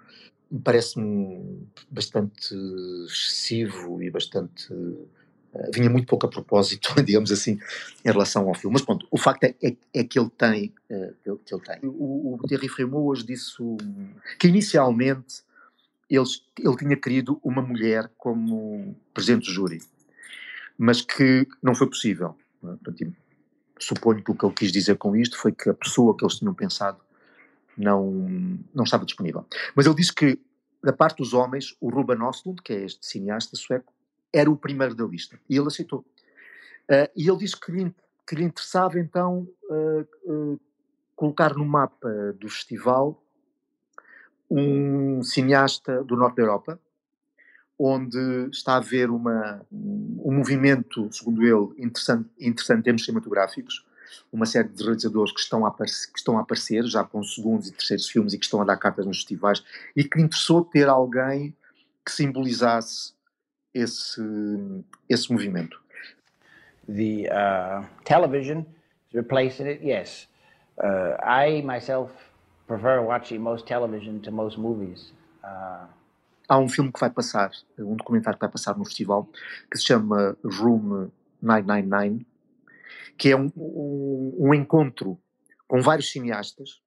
parece-me 0.65 1.69
bastante 1.91 2.55
excessivo 3.07 4.03
e 4.03 4.11
bastante 4.11 4.73
uh, 4.73 5.07
vinha 5.75 5.91
muito 5.91 6.07
pouco 6.07 6.25
a 6.25 6.31
propósito, 6.31 6.95
digamos 7.05 7.31
assim, 7.31 7.59
em 8.03 8.11
relação 8.11 8.49
ao 8.49 8.55
filme. 8.55 8.73
Mas 8.73 8.83
pronto, 8.83 9.07
o 9.11 9.19
facto 9.19 9.45
é, 9.45 9.55
é, 9.63 9.77
é 9.93 10.05
que 10.05 10.19
ele 10.19 10.31
tem, 10.31 10.73
uh, 10.91 11.39
que, 11.45 11.55
ele, 11.55 11.63
tem. 11.63 11.81
O, 11.83 12.39
o 12.43 12.49
Thierry 12.49 12.69
Fremont 12.71 13.07
hoje 13.07 13.27
disse 13.27 13.53
que 14.39 14.49
inicialmente 14.49 15.43
ele, 16.09 16.25
ele 16.59 16.77
tinha 16.79 16.97
querido 16.97 17.39
uma 17.45 17.61
mulher 17.61 18.11
como 18.17 18.97
presidente 19.13 19.45
do 19.45 19.53
júri, 19.53 19.83
mas 20.79 21.03
que 21.03 21.47
não 21.63 21.75
foi 21.75 21.89
possível. 21.89 22.35
É? 22.65 22.69
Portanto, 22.69 23.15
suponho 23.79 24.23
que 24.23 24.31
o 24.31 24.35
que 24.35 24.45
ele 24.45 24.55
quis 24.55 24.73
dizer 24.73 24.97
com 24.97 25.15
isto 25.17 25.39
foi 25.39 25.53
que 25.53 25.69
a 25.71 25.75
pessoa 25.75 26.17
que 26.17 26.25
eles 26.25 26.37
tinham 26.37 26.55
pensado 26.55 26.99
não, 27.77 28.11
não 28.75 28.85
estava 28.85 29.05
disponível. 29.05 29.47
Mas 29.75 29.87
ele 29.87 29.95
disse 29.95 30.13
que, 30.13 30.39
da 30.83 30.93
parte 30.93 31.19
dos 31.19 31.33
homens, 31.33 31.77
o 31.81 31.89
Ruben 31.89 32.19
Östlund, 32.27 32.61
que 32.63 32.73
é 32.73 32.85
este 32.85 33.07
cineasta 33.07 33.57
sueco, 33.57 33.93
era 34.33 34.51
o 34.51 34.57
primeiro 34.57 34.95
da 34.95 35.05
lista. 35.05 35.39
E 35.49 35.57
ele 35.57 35.69
aceitou. 35.69 36.01
Uh, 36.91 37.09
e 37.17 37.29
ele 37.29 37.39
disse 37.39 37.59
que 37.59 37.71
lhe, 37.71 37.95
que 38.27 38.35
lhe 38.35 38.45
interessava, 38.45 38.99
então, 38.99 39.49
uh, 39.71 40.33
uh, 40.33 40.61
colocar 41.15 41.55
no 41.55 41.65
mapa 41.65 42.33
do 42.39 42.49
festival 42.49 43.23
um 44.51 45.23
cineasta 45.23 46.03
do 46.03 46.17
norte 46.17 46.37
da 46.37 46.43
Europa, 46.43 46.81
onde 47.79 48.49
está 48.51 48.75
a 48.75 48.77
haver 48.79 49.09
uma, 49.11 49.65
um 49.71 50.33
movimento, 50.33 51.09
segundo 51.13 51.43
ele, 51.43 51.83
interessante, 51.85 52.29
interessante 52.41 52.81
em 52.81 52.83
termos 52.83 53.05
cinematográficos, 53.05 53.87
uma 54.33 54.47
série 54.47 54.69
de 54.69 54.83
realizadores 54.83 55.33
que 55.33 55.41
estão, 55.41 55.65
a 55.65 55.69
aparecer, 55.69 56.13
que 56.13 56.19
estão 56.19 56.39
a 56.39 56.41
aparecer, 56.41 56.85
já 56.85 57.05
com 57.05 57.23
segundos 57.23 57.69
e 57.69 57.73
terceiros 57.73 58.09
filmes 58.09 58.33
e 58.33 58.39
que 58.39 58.45
estão 58.45 58.61
a 58.61 58.65
dar 58.65 58.77
cartas 58.77 59.07
nos 59.07 59.19
festivais, 59.19 59.63
e 59.95 60.03
que 60.03 60.21
interessou 60.21 60.65
ter 60.65 60.89
alguém 60.89 61.55
que 62.05 62.11
simbolizasse 62.11 63.13
esse, 63.73 64.23
esse 65.09 65.33
movimento. 65.33 65.81
The 66.89 67.29
uh, 67.31 67.85
television 68.05 68.65
is 69.09 69.15
replacing 69.15 69.67
it, 69.67 69.85
yes. 69.85 70.27
Uh, 70.83 71.17
I 71.23 71.63
myself 71.63 72.11
prefer 72.67 73.03
watching 73.03 73.41
most 73.41 73.67
television 73.67 74.21
to 74.23 74.31
most 74.31 74.59
movies. 74.59 75.13
Uh, 75.45 75.87
Há 76.49 76.59
um 76.59 76.69
filme 76.69 76.91
que 76.91 76.99
vai 76.99 77.11
passar, 77.11 77.51
um 77.79 77.95
documentário 77.95 78.39
que 78.39 78.45
vai 78.45 78.51
passar 78.51 78.77
no 78.77 78.85
festival, 78.85 79.29
que 79.71 79.77
se 79.77 79.85
chama 79.85 80.37
Room 80.43 81.11
999, 81.43 82.27
que 83.19 83.31
é 83.31 83.37
um, 83.37 83.53
um, 83.57 84.37
um 84.39 84.55
encontro 84.55 85.21
com 85.67 85.83
vários 85.83 86.11
cineastas, 86.11 86.81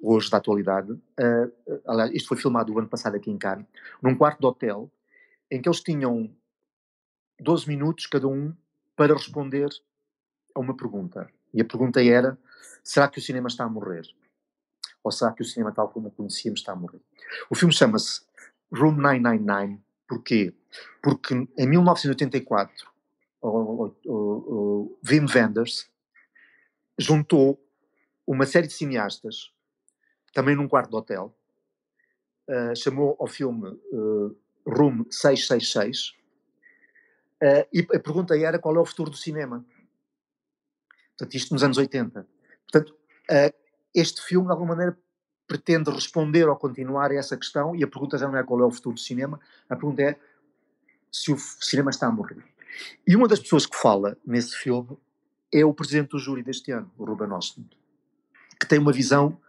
hoje 0.00 0.30
da 0.30 0.38
atualidade. 0.38 0.92
Uh, 0.92 1.82
aliás, 1.86 2.12
isto 2.12 2.28
foi 2.28 2.36
filmado 2.36 2.72
o 2.72 2.78
ano 2.78 2.88
passado 2.88 3.16
aqui 3.16 3.30
em 3.30 3.38
Cannes, 3.38 3.66
num 4.02 4.14
quarto 4.14 4.40
de 4.40 4.46
hotel, 4.46 4.90
em 5.50 5.60
que 5.60 5.68
eles 5.68 5.80
tinham 5.80 6.30
12 7.40 7.68
minutos 7.68 8.06
cada 8.06 8.28
um 8.28 8.54
para 8.96 9.14
responder 9.14 9.68
a 10.54 10.60
uma 10.60 10.76
pergunta. 10.76 11.30
E 11.52 11.60
a 11.60 11.64
pergunta 11.64 12.02
era: 12.02 12.38
será 12.82 13.08
que 13.08 13.18
o 13.18 13.22
cinema 13.22 13.48
está 13.48 13.64
a 13.64 13.68
morrer? 13.68 14.06
Ou 15.02 15.12
será 15.12 15.32
que 15.32 15.42
o 15.42 15.44
cinema, 15.44 15.72
tal 15.72 15.88
como 15.88 16.08
o 16.08 16.10
conhecíamos, 16.10 16.60
está 16.60 16.72
a 16.72 16.76
morrer? 16.76 17.00
O 17.48 17.54
filme 17.54 17.72
chama-se 17.72 18.22
Room 18.72 18.96
999. 18.96 19.80
Porquê? 20.06 20.54
Porque 21.02 21.34
em 21.34 21.66
1984 21.66 22.90
o, 23.40 24.98
Wim 25.08 25.26
Wenders 25.34 25.90
juntou 26.98 27.62
uma 28.26 28.46
série 28.46 28.66
de 28.66 28.72
cineastas, 28.72 29.52
também 30.32 30.56
num 30.56 30.68
quarto 30.68 30.90
de 30.90 30.96
hotel, 30.96 31.34
uh, 32.48 32.76
chamou 32.76 33.16
ao 33.18 33.26
filme 33.26 33.68
uh, 33.68 34.36
Room 34.66 35.04
666, 35.10 36.14
uh, 37.42 37.66
e 37.72 37.80
a 37.94 38.00
pergunta 38.00 38.36
era 38.36 38.58
qual 38.58 38.76
é 38.76 38.80
o 38.80 38.84
futuro 38.84 39.10
do 39.10 39.16
cinema. 39.16 39.64
Portanto, 41.16 41.34
isto 41.34 41.52
nos 41.52 41.62
anos 41.62 41.78
80. 41.78 42.26
Portanto, 42.70 42.96
este 43.94 44.22
filme, 44.22 44.46
de 44.46 44.52
alguma 44.52 44.76
maneira, 44.76 44.96
pretende 45.48 45.90
responder 45.90 46.46
ou 46.46 46.54
continuar 46.54 47.10
a 47.10 47.14
essa 47.14 47.36
questão, 47.36 47.74
e 47.74 47.82
a 47.82 47.88
pergunta 47.88 48.18
já 48.18 48.28
não 48.28 48.36
é 48.36 48.44
qual 48.44 48.60
é 48.60 48.64
o 48.64 48.70
futuro 48.70 48.94
do 48.94 49.00
cinema, 49.00 49.40
a 49.68 49.74
pergunta 49.74 50.02
é 50.02 50.16
se 51.10 51.32
o 51.32 51.38
cinema 51.38 51.90
está 51.90 52.06
a 52.06 52.12
morrer. 52.12 52.44
E 53.06 53.16
uma 53.16 53.26
das 53.26 53.40
pessoas 53.40 53.64
que 53.64 53.74
fala 53.74 54.16
nesse 54.24 54.54
filme 54.54 54.96
é 55.50 55.64
o 55.64 55.72
presidente 55.72 56.10
do 56.10 56.18
júri 56.18 56.42
deste 56.42 56.70
ano, 56.70 56.90
o 56.98 57.04
Ruben 57.04 57.34
Östlund, 57.34 57.70
que 58.60 58.66
tem 58.66 58.78
uma 58.78 58.92
visão 58.92 59.40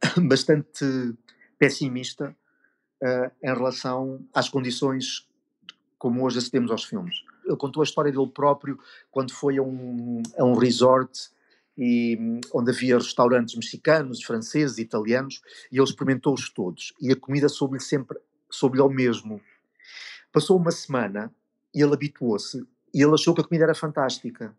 bastante 0.26 1.14
pessimista 1.58 2.34
uh, 3.02 3.30
em 3.42 3.54
relação 3.54 4.24
às 4.32 4.48
condições 4.48 5.28
como 5.98 6.24
hoje 6.24 6.38
acedemos 6.38 6.70
aos 6.70 6.82
filmes. 6.82 7.22
Ele 7.44 7.56
contou 7.56 7.82
a 7.82 7.84
história 7.84 8.10
dele 8.10 8.26
próprio 8.26 8.78
quando 9.10 9.32
foi 9.32 9.58
a 9.58 9.62
um, 9.62 10.22
a 10.36 10.44
um 10.44 10.54
resort 10.54 11.30
e, 11.76 12.40
onde 12.52 12.70
havia 12.70 12.98
restaurantes 12.98 13.54
mexicanos, 13.54 14.22
franceses, 14.22 14.78
italianos, 14.78 15.40
e 15.70 15.76
ele 15.76 15.84
experimentou-os 15.84 16.50
todos. 16.50 16.92
E 17.00 17.12
a 17.12 17.16
comida 17.16 17.48
soube-lhe 17.48 17.82
sempre, 17.82 18.18
soube-lhe 18.50 18.82
ao 18.82 18.90
mesmo. 18.90 19.40
Passou 20.32 20.56
uma 20.56 20.70
semana 20.70 21.32
e 21.74 21.82
ele 21.82 21.94
habituou-se 21.94 22.66
e 22.92 23.02
ele 23.02 23.14
achou 23.14 23.34
que 23.34 23.40
a 23.40 23.44
comida 23.44 23.64
era 23.64 23.74
fantástica. 23.74 24.54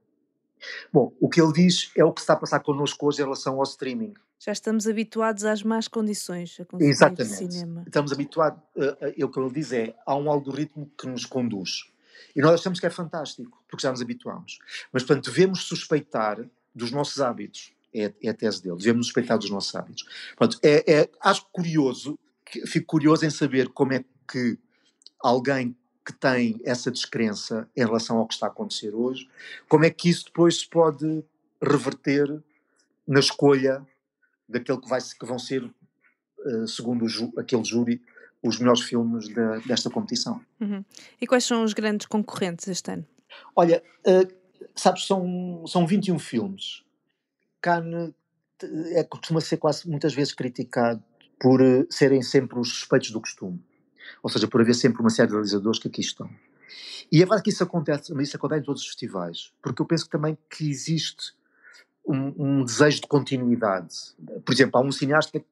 Bom, 0.91 1.13
o 1.19 1.29
que 1.29 1.41
ele 1.41 1.51
diz 1.51 1.91
é 1.95 2.03
o 2.03 2.11
que 2.11 2.21
está 2.21 2.33
a 2.33 2.37
passar 2.37 2.59
connosco 2.61 3.05
hoje 3.05 3.21
em 3.21 3.25
relação 3.25 3.57
ao 3.57 3.63
streaming. 3.63 4.13
Já 4.39 4.51
estamos 4.51 4.87
habituados 4.87 5.45
às 5.45 5.63
más 5.63 5.87
condições 5.87 6.59
a 6.59 6.65
consumir 6.65 6.91
Exatamente. 6.91 7.35
cinema. 7.35 7.83
Estamos 7.85 8.11
habituados, 8.11 8.61
uh, 8.75 9.21
uh, 9.21 9.25
o 9.25 9.29
que 9.29 9.39
ele 9.39 9.51
diz 9.53 9.71
é, 9.71 9.95
há 10.05 10.15
um 10.15 10.29
algoritmo 10.29 10.91
que 10.97 11.07
nos 11.07 11.25
conduz. 11.25 11.89
E 12.35 12.41
nós 12.41 12.59
achamos 12.59 12.79
que 12.79 12.85
é 12.85 12.89
fantástico, 12.89 13.63
porque 13.69 13.83
já 13.83 13.91
nos 13.91 14.01
habituamos. 14.01 14.59
Mas, 14.91 15.03
portanto, 15.03 15.31
devemos 15.31 15.63
suspeitar 15.63 16.45
dos 16.73 16.91
nossos 16.91 17.21
hábitos. 17.21 17.73
É, 17.93 18.11
é 18.23 18.29
a 18.29 18.33
tese 18.33 18.63
dele. 18.63 18.77
Devemos 18.77 19.05
suspeitar 19.05 19.37
dos 19.37 19.51
nossos 19.51 19.73
hábitos. 19.75 20.03
Portanto, 20.35 20.59
é, 20.63 21.01
é, 21.01 21.09
acho 21.21 21.45
curioso, 21.51 22.17
fico 22.65 22.87
curioso 22.87 23.23
em 23.25 23.29
saber 23.29 23.69
como 23.69 23.93
é 23.93 24.03
que 24.27 24.57
alguém 25.19 25.75
que 26.05 26.11
tem 26.11 26.59
essa 26.65 26.91
descrença 26.91 27.69
em 27.75 27.85
relação 27.85 28.17
ao 28.17 28.27
que 28.27 28.33
está 28.33 28.47
a 28.47 28.49
acontecer 28.49 28.93
hoje, 28.93 29.29
como 29.69 29.85
é 29.85 29.89
que 29.89 30.09
isso 30.09 30.25
depois 30.25 30.59
se 30.59 30.67
pode 30.67 31.23
reverter 31.61 32.43
na 33.07 33.19
escolha 33.19 33.85
daquele 34.47 34.79
que, 34.79 34.89
vai, 34.89 34.99
que 35.01 35.25
vão 35.25 35.39
ser, 35.39 35.63
uh, 35.63 36.67
segundo 36.67 37.05
aquele 37.37 37.63
júri, 37.63 38.01
os 38.43 38.59
melhores 38.59 38.81
filmes 38.81 39.27
de, 39.27 39.59
desta 39.65 39.89
competição. 39.89 40.41
Uhum. 40.59 40.83
E 41.21 41.25
quais 41.25 41.45
são 41.45 41.63
os 41.63 41.73
grandes 41.73 42.05
concorrentes 42.07 42.67
este 42.67 42.91
ano? 42.91 43.07
Olha, 43.55 43.81
uh, 44.05 44.42
sabes, 44.75 45.05
são, 45.05 45.65
são 45.67 45.85
21 45.85 46.19
filmes. 46.19 46.83
Cannes 47.61 48.13
é, 48.91 49.03
costuma 49.03 49.41
ser 49.41 49.57
quase 49.57 49.89
muitas 49.89 50.13
vezes 50.13 50.33
criticado 50.33 51.03
por 51.39 51.61
uh, 51.61 51.85
serem 51.89 52.21
sempre 52.21 52.59
os 52.59 52.69
suspeitos 52.69 53.11
do 53.11 53.19
costume. 53.19 53.61
Ou 54.21 54.29
seja, 54.29 54.47
por 54.47 54.61
haver 54.61 54.75
sempre 54.75 55.01
uma 55.01 55.09
série 55.09 55.27
de 55.27 55.33
realizadores 55.33 55.79
que 55.79 55.87
aqui 55.87 56.01
estão. 56.01 56.29
E 57.11 57.17
é 57.17 57.19
verdade 57.19 57.43
que 57.43 57.49
isso 57.49 57.63
acontece, 57.63 58.13
mas 58.13 58.27
isso 58.27 58.37
acontece 58.37 58.61
em 58.61 58.65
todos 58.65 58.81
os 58.81 58.87
festivais, 58.87 59.51
porque 59.61 59.81
eu 59.81 59.85
penso 59.85 60.09
também 60.09 60.37
que 60.49 60.69
existe 60.69 61.33
um, 62.05 62.33
um, 62.37 62.65
desejo 62.65 63.01
de 63.01 63.07
continuidade. 63.07 63.95
Por 64.45 64.53
exemplo, 64.53 64.79
há 64.79 64.83
um 64.83 64.91
cineasta 64.91 65.39
que 65.39 65.45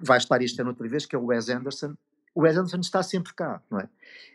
vai 0.00 0.18
estar 0.18 0.40
este 0.42 0.60
ano 0.60 0.70
outra 0.70 0.88
vez, 0.88 1.06
que 1.06 1.14
é 1.14 1.18
o 1.18 1.26
Wes 1.26 1.48
Anderson. 1.48 1.94
O 2.34 2.42
Wes 2.42 2.56
Anderson 2.56 2.80
está 2.80 3.02
sempre 3.02 3.32
cá, 3.32 3.62
não 3.70 3.80
é? 3.80 3.88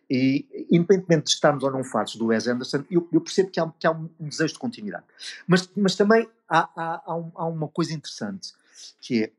E, 0.10 0.68
independentemente 0.72 1.26
de 1.26 1.30
estarmos 1.32 1.64
ou 1.64 1.72
não 1.72 1.84
fartos 1.84 2.16
do 2.16 2.28
Wes 2.28 2.48
Anderson, 2.48 2.84
eu, 2.90 3.08
eu 3.12 3.22
percebo 3.22 3.52
que 3.52 3.60
há, 3.60 3.72
que 3.78 3.86
há, 3.86 3.92
um 3.92 4.10
desejo 4.20 4.54
de 4.54 4.60
continuidade. 4.60 5.06
Mas, 5.46 5.70
mas 5.76 5.96
também 5.96 6.28
há, 6.48 7.02
há, 7.06 7.16
um, 7.16 7.32
há 7.36 7.46
uma 7.46 7.68
coisa 7.68 7.94
interessante, 7.94 8.54
que 9.02 9.26
é, 9.26 9.32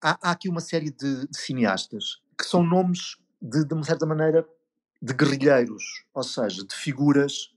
há, 0.00 0.30
aqui 0.30 0.48
uma 0.48 0.60
série 0.60 0.90
de, 0.90 1.26
de 1.26 1.36
cineastas 1.38 2.22
que 2.38 2.44
são 2.44 2.62
nomes 2.62 3.16
de, 3.40 3.64
de 3.64 3.74
uma 3.74 3.84
certa 3.84 4.06
maneira, 4.06 4.46
de 5.02 5.12
guerrilheiros, 5.12 6.04
ou 6.14 6.22
seja, 6.22 6.64
de 6.64 6.74
figuras 6.74 7.52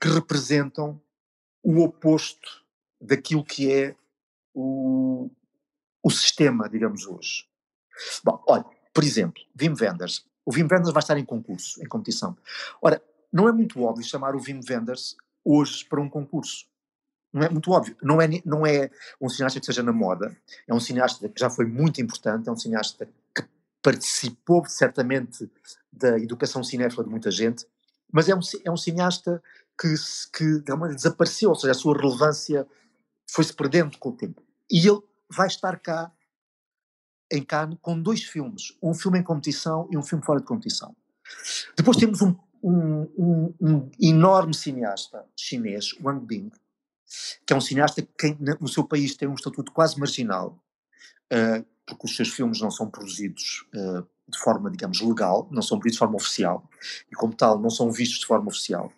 que 0.00 0.08
representam 0.08 1.00
o 1.62 1.80
oposto 1.80 2.64
daquilo 3.00 3.44
que 3.44 3.72
é 3.72 3.96
o, 4.54 5.30
o 6.02 6.10
sistema, 6.10 6.68
digamos, 6.68 7.06
hoje. 7.06 7.46
Bom, 8.24 8.42
olha, 8.46 8.64
por 8.92 9.04
exemplo, 9.04 9.42
Wim 9.60 9.74
Wenders. 9.80 10.24
O 10.44 10.52
Wim 10.52 10.62
Wenders 10.70 10.92
vai 10.92 11.00
estar 11.00 11.18
em 11.18 11.24
concurso, 11.24 11.82
em 11.82 11.86
competição. 11.86 12.36
Ora, 12.80 13.02
não 13.32 13.48
é 13.48 13.52
muito 13.52 13.80
óbvio 13.82 14.04
chamar 14.04 14.34
o 14.34 14.40
Wim 14.40 14.60
Wenders 14.68 15.16
hoje 15.44 15.84
para 15.84 16.00
um 16.00 16.08
concurso. 16.08 16.66
Não 17.32 17.42
é 17.42 17.48
muito 17.48 17.70
óbvio. 17.70 17.96
Não 18.02 18.20
é, 18.20 18.28
não 18.44 18.66
é 18.66 18.90
um 19.20 19.28
cineasta 19.28 19.60
que 19.60 19.66
seja 19.66 19.82
na 19.82 19.92
moda. 19.92 20.36
É 20.66 20.74
um 20.74 20.80
cineasta 20.80 21.28
que 21.28 21.38
já 21.40 21.48
foi 21.48 21.66
muito 21.66 22.00
importante, 22.00 22.48
é 22.48 22.52
um 22.52 22.56
cineasta 22.56 23.08
que 23.34 23.44
participou 23.82 24.64
certamente 24.66 25.50
da 25.92 26.18
educação 26.18 26.62
cinéfila 26.62 27.04
de 27.04 27.10
muita 27.10 27.30
gente, 27.30 27.66
mas 28.12 28.28
é 28.28 28.34
um, 28.34 28.40
é 28.64 28.70
um 28.70 28.76
cineasta 28.76 29.42
que, 29.78 29.94
que 30.32 30.62
desapareceu, 30.94 31.50
ou 31.50 31.54
seja, 31.54 31.72
a 31.72 31.74
sua 31.74 31.96
relevância 31.96 32.66
foi-se 33.26 33.52
perdendo 33.52 33.96
com 33.98 34.10
o 34.10 34.16
tempo. 34.16 34.42
E 34.70 34.86
ele 34.86 35.00
vai 35.28 35.46
estar 35.46 35.78
cá 35.78 36.12
em 37.30 37.42
Cannes 37.42 37.78
com 37.80 38.00
dois 38.00 38.24
filmes, 38.24 38.76
um 38.82 38.94
filme 38.94 39.18
em 39.18 39.22
competição 39.22 39.88
e 39.90 39.96
um 39.96 40.02
filme 40.02 40.24
fora 40.24 40.40
de 40.40 40.46
competição. 40.46 40.94
Depois 41.76 41.96
temos 41.96 42.20
um, 42.22 42.34
um, 42.62 43.02
um, 43.16 43.54
um 43.60 43.90
enorme 44.00 44.54
cineasta 44.54 45.24
chinês, 45.36 45.92
Wang 46.02 46.24
Bing, 46.24 46.50
que 47.46 47.52
é 47.52 47.56
um 47.56 47.60
cineasta 47.60 48.02
que 48.02 48.36
no 48.60 48.68
seu 48.68 48.84
país 48.84 49.16
tem 49.16 49.28
um 49.28 49.34
estatuto 49.34 49.72
quase 49.72 49.98
marginal, 49.98 50.58
uh, 51.32 51.64
porque 51.86 52.06
os 52.06 52.16
seus 52.16 52.28
filmes 52.28 52.60
não 52.60 52.70
são 52.70 52.88
produzidos 52.88 53.66
uh, 53.74 54.06
de 54.28 54.38
forma, 54.38 54.70
digamos, 54.70 55.00
legal, 55.00 55.48
não 55.50 55.62
são 55.62 55.78
produzidos 55.78 55.96
de 55.96 55.98
forma 55.98 56.16
oficial, 56.16 56.68
e 57.10 57.14
como 57.14 57.34
tal 57.34 57.58
não 57.58 57.70
são 57.70 57.90
vistos 57.90 58.20
de 58.20 58.26
forma 58.26 58.48
oficial. 58.48 58.92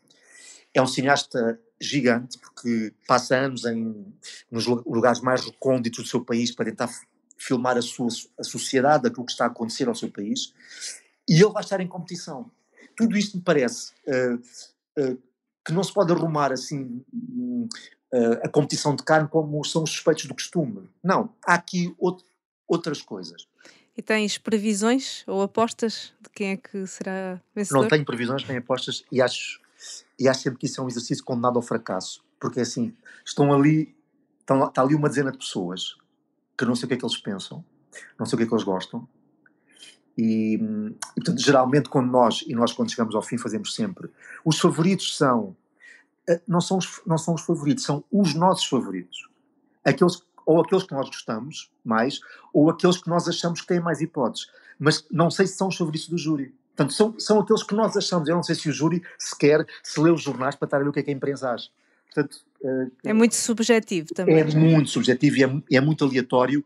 É 0.75 0.81
um 0.81 0.87
cineasta 0.87 1.61
gigante, 1.81 2.39
porque 2.39 2.95
passa 3.07 3.37
anos 3.37 3.65
em, 3.65 4.07
nos 4.51 4.67
lugares 4.67 5.21
mais 5.21 5.45
recônditos 5.45 6.05
do 6.05 6.09
seu 6.09 6.25
país 6.25 6.55
para 6.55 6.67
tentar 6.67 6.89
filmar 7.43 7.77
a, 7.77 7.83
sua, 7.83 8.09
a 8.39 8.45
sociedade, 8.45 9.07
aquilo 9.07 9.27
que 9.27 9.33
está 9.33 9.45
a 9.45 9.49
acontecer 9.49 9.89
ao 9.89 9.95
seu 9.95 10.11
país, 10.11 10.55
e 11.29 11.35
ele 11.35 11.53
vai 11.53 11.63
estar 11.63 11.81
em 11.81 11.89
competição. 11.89 12.51
Tudo 12.97 13.17
isto 13.17 13.37
me 13.37 13.43
parece 13.43 13.93
uh, 14.07 14.35
uh, 15.03 15.23
que 15.65 15.73
não 15.73 15.83
se 15.83 15.93
pode 15.93 16.13
arrumar 16.13 16.53
assim 16.53 17.05
uh, 17.13 18.33
a 18.43 18.49
competição 18.49 18.95
de 18.95 19.03
carne 19.03 19.29
como 19.29 19.65
são 19.65 19.83
os 19.83 19.91
suspeitos 19.91 20.27
do 20.27 20.35
costume. 20.35 20.89
Não, 21.03 21.31
há 21.45 21.55
aqui 21.55 21.95
out 22.01 22.25
outras 22.69 23.03
coisas. 23.03 23.47
E 23.97 24.01
tens 24.01 24.39
previsões 24.39 25.23
ou 25.27 25.43
apostas 25.43 26.15
de 26.21 26.31
quem 26.31 26.53
é 26.53 26.57
que 26.57 26.87
será 26.87 27.41
vencedor? 27.55 27.83
Não 27.83 27.89
tenho 27.89 28.05
previsões 28.05 28.47
nem 28.47 28.57
apostas 28.59 29.05
e 29.13 29.21
acho, 29.21 29.61
e 30.19 30.29
acho 30.29 30.41
sempre 30.41 30.59
que 30.59 30.67
isso 30.67 30.81
é 30.81 30.85
um 30.85 30.89
exercício 30.89 31.25
condenado 31.25 31.57
ao 31.57 31.63
fracasso. 31.63 32.25
Porque 32.41 32.61
assim, 32.61 32.95
estão 33.25 33.53
ali, 33.53 33.95
estão, 34.41 34.67
está 34.67 34.81
ali 34.81 34.95
uma 34.95 35.09
dezena 35.09 35.31
de 35.31 35.39
pessoas 35.39 35.97
que 36.65 36.69
não 36.69 36.77
sei 36.77 36.87
o 36.87 36.89
que 36.89 36.95
é 36.95 36.97
que 36.97 37.05
eles 37.05 37.17
pensam, 37.17 37.65
não 38.19 38.27
sei 38.27 38.37
o 38.37 38.39
que 38.39 38.45
é 38.45 38.47
que 38.47 38.55
eles 38.55 38.65
gostam. 38.65 39.07
E, 40.17 40.55
e 40.55 41.15
portanto, 41.17 41.41
geralmente, 41.41 41.89
quando 41.89 42.11
nós, 42.11 42.45
e 42.47 42.55
nós 42.55 42.73
quando 42.73 42.91
chegamos 42.91 43.15
ao 43.15 43.23
fim, 43.23 43.39
fazemos 43.39 43.75
sempre, 43.75 44.11
os 44.45 44.59
favoritos 44.59 45.17
são, 45.17 45.57
eh, 46.29 46.41
não 46.47 46.61
são 46.61 46.79
os, 46.79 47.01
não 47.07 47.19
são 47.19 47.35
os 47.35 47.43
favoritos, 47.43 47.85
são 47.85 48.05
os 48.13 48.35
nossos 48.35 48.67
favoritos. 48.67 49.29
Aqueles, 49.85 50.23
ou 50.45 50.61
aqueles 50.61 50.85
que 50.85 50.93
nós 50.93 51.09
gostamos 51.09 51.71
mais, 51.85 52.21
ou 52.53 52.71
aqueles 52.71 52.99
que 52.99 53.09
nós 53.09 53.27
achamos 53.29 53.61
que 53.61 53.67
têm 53.67 53.81
mais 53.81 54.01
hipóteses. 54.01 54.49
Mas 54.79 55.05
não 55.11 55.31
sei 55.31 55.47
se 55.47 55.57
são 55.57 55.69
os 55.69 55.77
favoritos 55.77 56.09
do 56.09 56.19
júri. 56.19 56.55
Portanto, 56.77 56.93
são, 56.93 57.19
são 57.19 57.41
aqueles 57.41 57.63
que 57.63 57.75
nós 57.75 57.97
achamos. 57.97 58.29
Eu 58.29 58.37
não 58.37 58.43
sei 58.43 58.55
se 58.55 58.69
o 58.69 58.73
júri 58.73 59.03
sequer 59.19 59.67
se 59.83 60.01
lê 60.01 60.11
os 60.11 60.23
jornais 60.23 60.55
para 60.55 60.67
estar 60.67 60.77
a 60.79 60.81
ver 60.81 60.89
o 60.89 60.93
que 60.93 61.01
é 61.01 61.03
que 61.03 61.11
a 61.11 61.15
imprensa 61.15 61.51
acha. 61.51 61.71
Portanto, 62.07 62.45
é 63.05 63.13
muito 63.13 63.35
subjetivo 63.35 64.09
também. 64.15 64.39
É 64.39 64.45
muito 64.45 64.91
subjetivo 64.91 65.37
e 65.37 65.45
é, 65.45 65.77
é 65.79 65.81
muito 65.81 66.05
aleatório. 66.05 66.65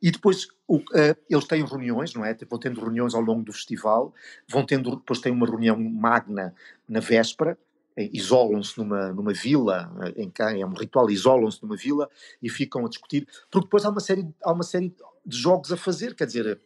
E 0.00 0.10
depois 0.10 0.48
o, 0.66 0.76
uh, 0.76 1.16
eles 1.28 1.44
têm 1.46 1.64
reuniões, 1.64 2.14
não 2.14 2.24
é? 2.24 2.36
Vão 2.48 2.58
tendo 2.58 2.80
reuniões 2.80 3.14
ao 3.14 3.20
longo 3.20 3.42
do 3.42 3.52
festival, 3.52 4.14
vão 4.46 4.64
tendo, 4.64 4.96
depois 4.96 5.20
têm 5.20 5.32
uma 5.32 5.46
reunião 5.46 5.78
magna 5.78 6.54
na 6.88 7.00
véspera, 7.00 7.58
eh, 7.96 8.08
isolam-se 8.12 8.78
numa, 8.78 9.12
numa 9.12 9.32
vila, 9.32 9.90
em 10.16 10.30
é 10.38 10.64
um 10.64 10.74
ritual, 10.74 11.10
isolam-se 11.10 11.60
numa 11.62 11.76
vila 11.76 12.08
e 12.40 12.48
ficam 12.48 12.86
a 12.86 12.88
discutir, 12.88 13.26
porque 13.50 13.66
depois 13.66 13.84
há 13.84 13.90
uma 13.90 14.00
série, 14.00 14.28
há 14.44 14.52
uma 14.52 14.62
série 14.62 14.94
de 15.26 15.36
jogos 15.36 15.72
a 15.72 15.76
fazer, 15.76 16.14
quer 16.14 16.26
dizer, 16.26 16.60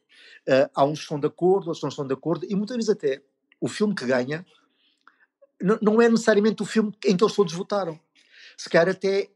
há 0.75 0.85
uns 0.85 0.99
que 0.99 1.05
estão 1.05 1.19
de 1.19 1.27
acordo, 1.27 1.69
outros 1.69 1.83
não 1.83 1.89
estão 1.89 2.07
de 2.07 2.13
acordo, 2.13 2.47
e 2.49 2.55
muitas 2.55 2.77
vezes 2.77 2.91
até 2.91 3.23
o 3.61 3.67
filme 3.67 3.95
que 3.95 4.05
ganha 4.05 4.45
não 5.81 6.03
é 6.03 6.09
necessariamente 6.09 6.61
o 6.63 6.67
filme 6.67 6.93
em 7.07 7.17
que 7.17 7.25
eles 7.25 7.35
todos 7.35 7.55
votaram 7.55 7.99
se 8.57 8.69
calhar 8.69 8.89
até 8.89 9.31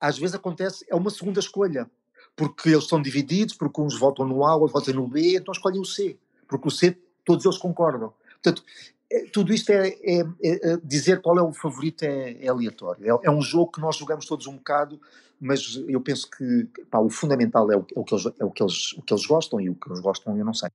às 0.00 0.18
vezes 0.18 0.34
acontece, 0.34 0.84
é 0.88 0.94
uma 0.94 1.10
segunda 1.10 1.40
escolha, 1.40 1.90
porque 2.36 2.68
eles 2.68 2.86
são 2.86 3.00
divididos, 3.00 3.54
porque 3.54 3.80
uns 3.80 3.98
votam 3.98 4.26
no 4.26 4.44
A, 4.44 4.54
outros 4.54 4.72
votam 4.72 4.94
no 4.94 5.08
B, 5.08 5.36
então 5.36 5.52
escolhem 5.52 5.80
o 5.80 5.84
C, 5.84 6.18
porque 6.46 6.68
o 6.68 6.70
C 6.70 6.98
todos 7.24 7.44
eles 7.44 7.56
concordam. 7.56 8.12
Portanto, 8.42 8.62
é, 9.10 9.26
tudo 9.32 9.54
isto 9.54 9.70
é, 9.70 9.88
é, 9.88 10.20
é, 10.42 10.72
é, 10.72 10.76
dizer 10.82 11.22
qual 11.22 11.38
é 11.38 11.42
o 11.42 11.52
favorito 11.52 12.02
é, 12.02 12.32
é 12.44 12.48
aleatório. 12.48 13.04
É, 13.04 13.26
é, 13.26 13.30
um 13.30 13.40
jogo 13.40 13.72
que 13.72 13.80
nós 13.80 13.96
jogamos 13.96 14.26
todos 14.26 14.46
um 14.46 14.56
bocado, 14.56 15.00
mas 15.40 15.82
eu 15.88 16.00
penso 16.00 16.28
que 16.30 16.68
pá, 16.90 16.98
o 16.98 17.08
fundamental 17.08 17.70
é 17.70 17.76
o, 17.76 17.86
o, 17.94 18.04
que 18.04 18.14
eles, 18.14 18.26
é 18.38 18.44
o, 18.44 18.50
que 18.50 18.62
eles, 18.62 18.92
o 18.92 19.02
que 19.02 19.14
eles 19.14 19.26
gostam 19.26 19.60
e 19.60 19.70
o 19.70 19.74
que 19.74 19.88
eles 19.88 20.00
gostam 20.00 20.36
eu 20.36 20.44
não 20.44 20.54
sei. 20.54 20.68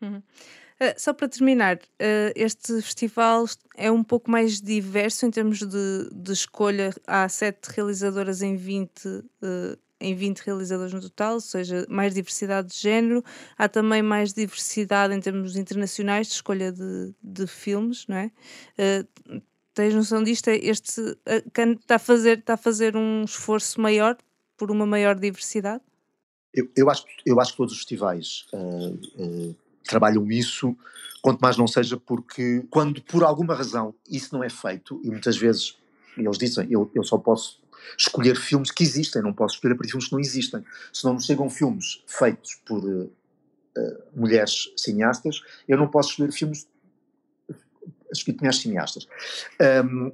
Uhum. 0.00 0.22
Uh, 0.78 0.92
só 0.98 1.14
para 1.14 1.26
terminar, 1.26 1.76
uh, 1.76 2.32
este 2.34 2.82
festival 2.82 3.46
é 3.76 3.90
um 3.90 4.04
pouco 4.04 4.30
mais 4.30 4.60
diverso 4.60 5.24
em 5.24 5.30
termos 5.30 5.60
de, 5.60 6.10
de 6.12 6.32
escolha. 6.32 6.94
Há 7.06 7.26
sete 7.30 7.68
realizadoras 7.68 8.42
em 8.42 8.56
20, 8.56 9.06
uh, 9.06 9.24
eh, 9.42 9.78
em 9.98 10.14
20 10.14 10.40
realizadores 10.40 10.92
no 10.92 11.00
total, 11.00 11.34
ou 11.34 11.40
seja, 11.40 11.86
mais 11.88 12.12
diversidade 12.12 12.68
de 12.68 12.78
género. 12.78 13.24
Há 13.56 13.70
também 13.70 14.02
mais 14.02 14.34
diversidade 14.34 15.14
em 15.14 15.20
termos 15.20 15.56
internacionais 15.56 16.26
de 16.26 16.34
escolha 16.34 16.70
de, 16.70 17.14
de 17.22 17.46
filmes, 17.46 18.06
não 18.06 18.16
é? 18.16 18.30
tens 19.72 19.94
noção 19.94 20.22
disto? 20.22 20.48
É 20.48 20.56
este 20.56 21.16
está 21.26 21.94
a, 21.94 21.98
fazer, 21.98 22.38
está 22.38 22.54
a 22.54 22.58
fazer 22.58 22.96
um 22.96 23.24
esforço 23.24 23.80
maior 23.80 24.16
por 24.58 24.70
uma 24.70 24.86
maior 24.86 25.14
diversidade? 25.14 25.82
Eu, 26.52 26.70
eu, 26.76 26.90
acho, 26.90 27.04
eu 27.24 27.38
acho 27.40 27.52
que 27.52 27.56
todos 27.56 27.72
os 27.72 27.78
festivais 27.78 28.46
trabalham 29.86 30.30
isso, 30.30 30.76
quanto 31.22 31.40
mais 31.40 31.56
não 31.56 31.66
seja 31.66 31.96
porque, 31.96 32.64
quando 32.70 33.02
por 33.02 33.24
alguma 33.24 33.54
razão 33.54 33.94
isso 34.08 34.34
não 34.34 34.44
é 34.44 34.50
feito, 34.50 35.00
e 35.02 35.10
muitas 35.10 35.36
vezes 35.36 35.76
eles 36.16 36.38
dizem, 36.38 36.66
eu, 36.70 36.90
eu 36.94 37.04
só 37.04 37.18
posso 37.18 37.60
escolher 37.98 38.36
filmes 38.36 38.70
que 38.70 38.82
existem, 38.82 39.22
não 39.22 39.32
posso 39.32 39.56
escolher 39.56 39.74
para 39.74 39.86
filmes 39.86 40.06
que 40.06 40.12
não 40.12 40.20
existem. 40.20 40.64
Se 40.92 41.04
não 41.04 41.14
me 41.14 41.22
chegam 41.22 41.48
filmes 41.50 42.02
feitos 42.06 42.54
por 42.64 42.82
uh, 42.84 43.12
mulheres 44.14 44.72
cineastas, 44.76 45.42
eu 45.68 45.76
não 45.76 45.88
posso 45.88 46.10
escolher 46.10 46.32
filmes 46.32 46.66
escolhidos 48.10 48.24
por 48.24 48.36
mulheres 48.38 48.60
cineastas. 48.60 49.06
Um, 49.84 50.12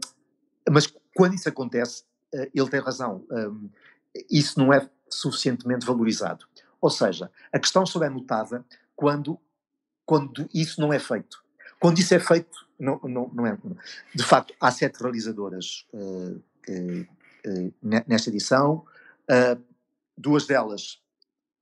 mas 0.71 0.93
quando 1.15 1.35
isso 1.35 1.49
acontece, 1.49 2.03
uh, 2.35 2.51
ele 2.55 2.69
tem 2.69 2.81
razão. 2.81 3.25
Um, 3.31 3.69
isso 4.31 4.59
não 4.59 4.73
é 4.73 4.89
suficientemente 5.09 5.87
valorizado. 5.87 6.47
Ou 6.81 6.91
seja, 6.91 7.31
a 7.53 7.59
questão 7.59 7.87
só 7.87 8.03
é 8.03 8.11
notada 8.11 8.65
quando 8.97 9.39
quando 10.13 10.47
isso 10.53 10.79
não 10.79 10.93
é 10.93 10.99
feito. 10.99 11.43
Quando 11.81 11.99
isso 11.99 12.13
é 12.13 12.21
feito, 12.21 12.69
não, 12.79 13.01
não, 13.03 13.31
não 13.33 13.47
é. 13.47 13.57
De 14.15 14.23
facto, 14.23 14.53
há 14.61 14.71
sete 14.71 15.03
realizadoras 15.03 15.87
uh, 15.91 16.37
uh, 16.69 17.01
uh, 17.47 17.75
nesta 17.83 18.29
edição, 18.29 18.85
duas 20.15 20.47
delas 20.47 21.01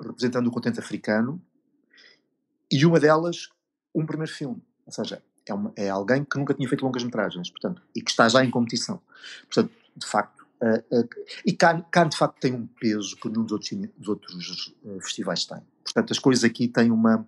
representando 0.05 0.49
o 0.49 0.51
continente 0.51 0.81
africano 0.81 1.41
e 2.69 2.85
uma 2.85 2.99
delas 2.99 3.51
um 3.95 4.05
primeiro 4.05 4.33
filme. 4.33 4.61
Ou 4.85 4.93
seja, 4.93 5.23
é, 5.47 5.55
uma, 5.55 5.73
é 5.77 5.89
alguém 5.89 6.25
que 6.25 6.37
nunca 6.37 6.53
tinha 6.53 6.69
feito 6.69 6.85
longas-metragens, 6.85 7.51
portanto, 7.51 7.81
e 7.95 8.03
que 8.03 8.11
está 8.11 8.29
já 8.29 8.45
em 8.45 8.51
competição. 8.51 9.01
Portanto, 9.43 9.73
de 9.95 10.07
facto, 10.09 10.45
e 11.47 11.53
Cannes, 11.53 12.11
de 12.11 12.17
facto 12.17 12.41
tem 12.41 12.53
um 12.53 12.67
peso 12.67 13.15
que 13.15 13.29
nenhum 13.29 13.45
dos 13.45 13.53
outros, 13.53 13.71
dos 13.97 14.09
outros 14.09 14.75
festivais 15.03 15.45
tem. 15.45 15.63
Portanto, 15.85 16.11
as 16.11 16.19
coisas 16.19 16.43
aqui 16.43 16.67
têm 16.67 16.91
uma 16.91 17.25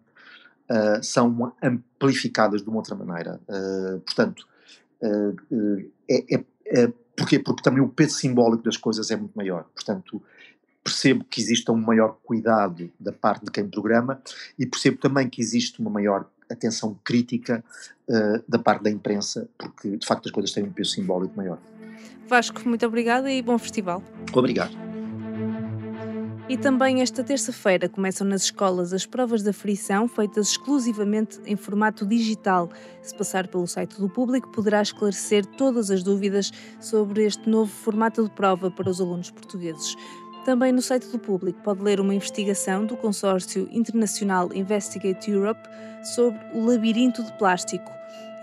uh, 0.73 1.03
são 1.03 1.53
amplificadas 1.63 2.63
de 2.63 2.69
uma 2.69 2.79
outra 2.79 2.95
maneira. 2.95 3.39
Uh, 3.49 4.01
portanto, 4.01 4.47
uh, 5.03 5.91
é, 6.09 6.35
é, 6.35 6.45
é, 6.67 6.93
porquê? 7.17 7.39
Porque 7.39 7.63
também 7.63 7.83
o 7.83 7.89
peso 7.89 8.17
simbólico 8.17 8.63
das 8.63 8.77
coisas 8.77 9.11
é 9.11 9.17
muito 9.17 9.35
maior. 9.35 9.65
Portanto, 9.75 10.23
percebo 10.83 11.25
que 11.25 11.41
existe 11.41 11.71
um 11.71 11.77
maior 11.77 12.17
cuidado 12.25 12.91
da 12.99 13.13
parte 13.13 13.45
de 13.45 13.51
quem 13.51 13.69
programa 13.69 14.21
e 14.59 14.67
percebo 14.67 14.99
também 14.99 15.29
que 15.29 15.41
existe 15.41 15.81
uma 15.81 15.91
maior 15.91 16.27
atenção 16.51 16.99
crítica 17.05 17.65
uh, 18.09 18.43
da 18.49 18.59
parte 18.59 18.83
da 18.83 18.91
imprensa, 18.91 19.49
porque 19.57 19.97
de 19.97 20.07
facto 20.07 20.27
as 20.27 20.33
coisas 20.33 20.53
têm 20.53 20.65
um 20.65 20.73
peso 20.73 20.91
simbólico 20.91 21.37
maior. 21.37 21.59
Vasco, 22.29 22.67
muito 22.69 22.85
obrigada 22.87 23.31
e 23.31 23.43
bom 23.43 23.59
festival. 23.59 24.03
Obrigado. 24.33 24.92
E 26.49 26.57
também 26.57 27.01
esta 27.01 27.23
terça-feira 27.23 27.89
começam 27.89 28.27
nas 28.27 28.43
escolas 28.43 28.93
as 28.93 29.07
provas 29.07 29.43
da 29.43 29.53
frição, 29.53 30.09
feitas 30.09 30.49
exclusivamente 30.49 31.41
em 31.47 31.57
formato 31.57 32.05
digital. 32.05 32.69
Se 33.01 33.15
passar 33.15 33.47
pelo 33.47 33.67
site 33.67 33.99
do 33.99 34.09
público, 34.09 34.49
poderá 34.51 34.83
esclarecer 34.83 35.47
todas 35.47 35.91
as 35.91 36.03
dúvidas 36.03 36.51
sobre 36.81 37.25
este 37.25 37.49
novo 37.49 37.71
formato 37.71 38.25
de 38.25 38.31
prova 38.31 38.71
para 38.71 38.91
os 38.91 39.01
alunos 39.01 39.31
portugueses. 39.31 39.97
Também 40.45 40.73
no 40.73 40.83
site 40.83 41.07
do 41.07 41.19
público 41.19 41.61
pode 41.63 41.83
ler 41.83 42.01
uma 42.01 42.15
investigação 42.15 42.85
do 42.85 42.97
consórcio 42.97 43.69
internacional 43.71 44.53
Investigate 44.53 45.31
Europe 45.31 45.61
sobre 46.03 46.41
o 46.53 46.65
labirinto 46.67 47.23
de 47.23 47.33
plástico. 47.39 47.91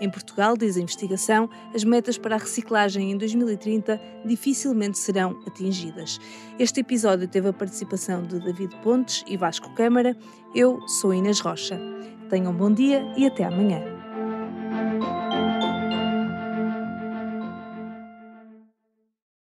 Em 0.00 0.08
Portugal, 0.08 0.56
diz 0.56 0.78
a 0.78 0.80
investigação, 0.80 1.50
as 1.74 1.84
metas 1.84 2.16
para 2.16 2.36
a 2.36 2.38
reciclagem 2.38 3.12
em 3.12 3.18
2030 3.18 4.00
dificilmente 4.24 4.98
serão 4.98 5.38
atingidas. 5.46 6.18
Este 6.58 6.80
episódio 6.80 7.28
teve 7.28 7.48
a 7.48 7.52
participação 7.52 8.22
de 8.22 8.40
David 8.40 8.74
Pontes 8.82 9.22
e 9.26 9.36
Vasco 9.36 9.74
Câmara. 9.74 10.16
Eu 10.54 10.80
sou 10.88 11.12
Inês 11.12 11.40
Rocha. 11.40 11.78
Tenham 12.30 12.52
um 12.52 12.56
bom 12.56 12.72
dia 12.72 13.04
e 13.14 13.26
até 13.26 13.44
amanhã. 13.44 13.99